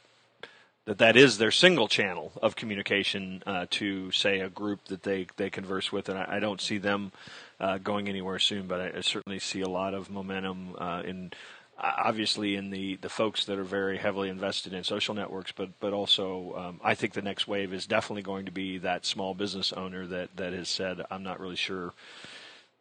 that 0.91 0.99
that 0.99 1.17
is 1.17 1.39
their 1.39 1.53
single 1.53 1.87
channel 1.87 2.33
of 2.43 2.57
communication 2.57 3.45
uh, 3.47 3.65
to 3.71 4.11
say 4.11 4.41
a 4.41 4.49
group 4.49 4.87
that 4.87 5.05
they 5.05 5.25
they 5.37 5.49
converse 5.49 5.93
with, 5.93 6.09
and 6.09 6.19
I, 6.19 6.27
I 6.29 6.41
don't 6.41 6.61
see 6.61 6.79
them 6.79 7.13
uh, 7.61 7.79
going 7.79 8.09
anywhere 8.09 8.41
soon. 8.41 8.67
But 8.67 8.81
I, 8.81 8.99
I, 8.99 9.01
certainly 9.03 9.39
see 9.39 9.61
a 9.61 9.69
lot 9.69 9.95
of 9.95 10.11
momentum 10.11 10.75
uh, 10.77 11.03
in 11.07 11.31
obviously 11.79 12.57
in 12.57 12.71
the, 12.71 12.97
the 12.97 13.09
folks 13.09 13.45
that 13.45 13.57
are 13.57 13.63
very 13.63 13.99
heavily 13.99 14.31
invested 14.31 14.73
in 14.73 14.83
social 14.83 15.15
networks, 15.15 15.53
but 15.53 15.69
but 15.79 15.93
also 15.93 16.55
um, 16.57 16.81
I 16.83 16.97
think 16.97 17.13
the 17.13 17.23
next 17.23 17.47
wave 17.47 17.73
is 17.73 17.87
definitely 17.87 18.23
going 18.23 18.47
to 18.47 18.53
be 18.53 18.79
that 18.79 19.07
small 19.07 19.33
business 19.33 19.73
owner 19.73 20.09
that 20.09 20.37
that 20.39 20.53
has 20.55 20.69
said 20.69 21.03
I'm 21.09 21.23
not 21.23 21.39
really 21.39 21.55
sure, 21.55 21.93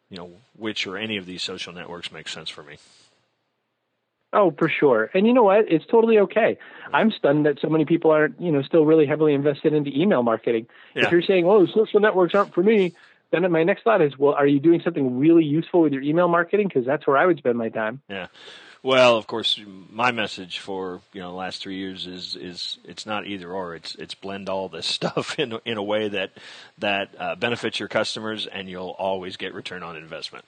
you 0.08 0.16
know, 0.16 0.32
which 0.58 0.84
or 0.84 0.96
any 0.96 1.16
of 1.16 1.26
these 1.26 1.44
social 1.44 1.72
networks 1.72 2.10
makes 2.10 2.32
sense 2.32 2.50
for 2.50 2.64
me. 2.64 2.78
Oh, 4.32 4.52
for 4.56 4.68
sure. 4.68 5.10
And 5.12 5.26
you 5.26 5.32
know 5.32 5.42
what? 5.42 5.70
It's 5.70 5.84
totally 5.86 6.18
okay. 6.20 6.56
I'm 6.92 7.10
stunned 7.10 7.46
that 7.46 7.58
so 7.60 7.68
many 7.68 7.84
people 7.84 8.12
aren't, 8.12 8.40
you 8.40 8.52
know, 8.52 8.62
still 8.62 8.84
really 8.84 9.06
heavily 9.06 9.34
invested 9.34 9.72
into 9.72 9.90
email 9.92 10.22
marketing. 10.22 10.66
Yeah. 10.94 11.06
If 11.06 11.12
you're 11.12 11.22
saying, 11.22 11.46
"Oh, 11.46 11.66
social 11.66 12.00
networks 12.00 12.34
aren't 12.34 12.54
for 12.54 12.62
me," 12.62 12.92
then 13.32 13.50
my 13.50 13.64
next 13.64 13.82
thought 13.82 14.00
is, 14.00 14.16
"Well, 14.16 14.34
are 14.34 14.46
you 14.46 14.60
doing 14.60 14.80
something 14.82 15.18
really 15.18 15.44
useful 15.44 15.80
with 15.82 15.92
your 15.92 16.02
email 16.02 16.28
marketing? 16.28 16.68
Because 16.68 16.86
that's 16.86 17.06
where 17.06 17.16
I 17.16 17.26
would 17.26 17.38
spend 17.38 17.58
my 17.58 17.70
time." 17.70 18.02
Yeah. 18.08 18.28
Well, 18.82 19.16
of 19.16 19.26
course, 19.26 19.60
my 19.90 20.10
message 20.10 20.58
for 20.58 21.02
you 21.12 21.20
know 21.20 21.30
the 21.30 21.36
last 21.36 21.60
three 21.60 21.76
years 21.76 22.06
is 22.06 22.34
is 22.36 22.78
it's 22.84 23.04
not 23.04 23.26
either 23.26 23.50
or. 23.50 23.74
It's 23.74 23.94
it's 23.96 24.14
blend 24.14 24.48
all 24.48 24.68
this 24.68 24.86
stuff 24.98 25.38
in 25.38 25.58
in 25.64 25.76
a 25.76 25.82
way 25.82 26.08
that 26.08 26.30
that 26.78 27.10
uh, 27.18 27.34
benefits 27.34 27.78
your 27.80 27.88
customers, 27.88 28.46
and 28.46 28.68
you'll 28.68 28.96
always 28.98 29.36
get 29.36 29.54
return 29.54 29.82
on 29.82 29.96
investment. 29.96 30.44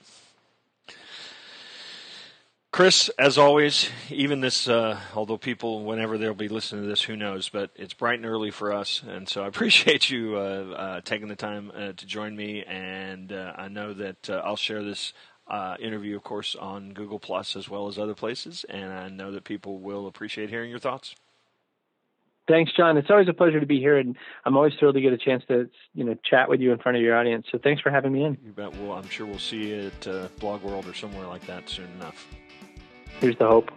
Chris, 2.73 3.11
as 3.19 3.37
always, 3.37 3.91
even 4.09 4.41
this, 4.41 4.67
uh, 4.67 4.99
although 5.15 5.37
people, 5.37 5.85
whenever 5.85 6.17
they'll 6.17 6.33
be 6.33 6.49
listening 6.49 6.85
to 6.85 6.89
this, 6.89 7.03
who 7.03 7.15
knows, 7.15 7.51
but 7.51 7.71
it's 7.77 7.93
bright 7.93 8.19
and 8.19 8.25
early 8.25 8.51
for 8.51 8.73
us. 8.73 9.03
And 9.07 9.29
so 9.29 9.45
I 9.45 9.47
appreciate 9.49 10.09
you 10.09 10.37
uh, 10.37 10.41
uh, 10.41 11.01
taking 11.03 11.29
the 11.29 11.37
time 11.37 11.71
uh, 11.77 11.93
to 11.93 12.07
join 12.07 12.35
me. 12.35 12.65
And 12.65 13.31
uh, 13.31 13.53
I 13.57 13.69
know 13.69 13.93
that 13.93 14.31
uh, 14.31 14.41
I'll 14.43 14.57
share 14.57 14.83
this 14.83 15.13
interview, 15.81 16.17
of 16.17 16.23
course, 16.23 16.55
on 16.55 16.95
Google 16.95 17.19
Plus 17.19 17.57
as 17.57 17.69
well 17.69 17.89
as 17.89 17.99
other 17.99 18.15
places. 18.15 18.65
And 18.71 18.91
I 18.91 19.11
know 19.11 19.33
that 19.33 19.45
people 19.45 19.79
will 19.79 20.07
appreciate 20.07 20.49
hearing 20.49 20.71
your 20.71 20.79
thoughts. 20.79 21.15
Thanks, 22.49 22.73
John. 22.75 22.97
It's 22.97 23.11
always 23.11 23.29
a 23.29 23.35
pleasure 23.35 23.61
to 23.61 23.67
be 23.67 23.81
here, 23.81 23.99
and 23.99 24.17
I'm 24.47 24.57
always 24.57 24.73
thrilled 24.79 24.95
to 24.95 25.01
get 25.03 25.13
a 25.13 25.19
chance 25.19 25.45
to, 25.49 25.69
you 25.95 26.05
know, 26.05 26.17
chat 26.29 26.49
with 26.49 26.61
you 26.61 26.73
in 26.73 26.79
front 26.79 26.97
of 26.97 27.03
your 27.03 27.17
audience. 27.17 27.47
So 27.53 27.59
thanks 27.63 27.83
for 27.83 27.91
having 27.91 28.13
me 28.13 28.25
in. 28.25 28.39
You 28.43 28.53
bet. 28.53 28.75
Well, 28.77 28.93
I'm 28.93 29.09
sure 29.11 29.27
we'll 29.27 29.39
see 29.39 29.69
you 29.69 29.93
at 30.05 30.39
Blog 30.41 30.63
World 30.63 30.87
or 30.87 30.95
somewhere 30.95 31.27
like 31.27 31.47
that 31.47 31.69
soon 31.69 31.91
enough. 32.01 32.27
Here's 33.23 33.39
the 33.39 33.47
hope. 33.47 33.71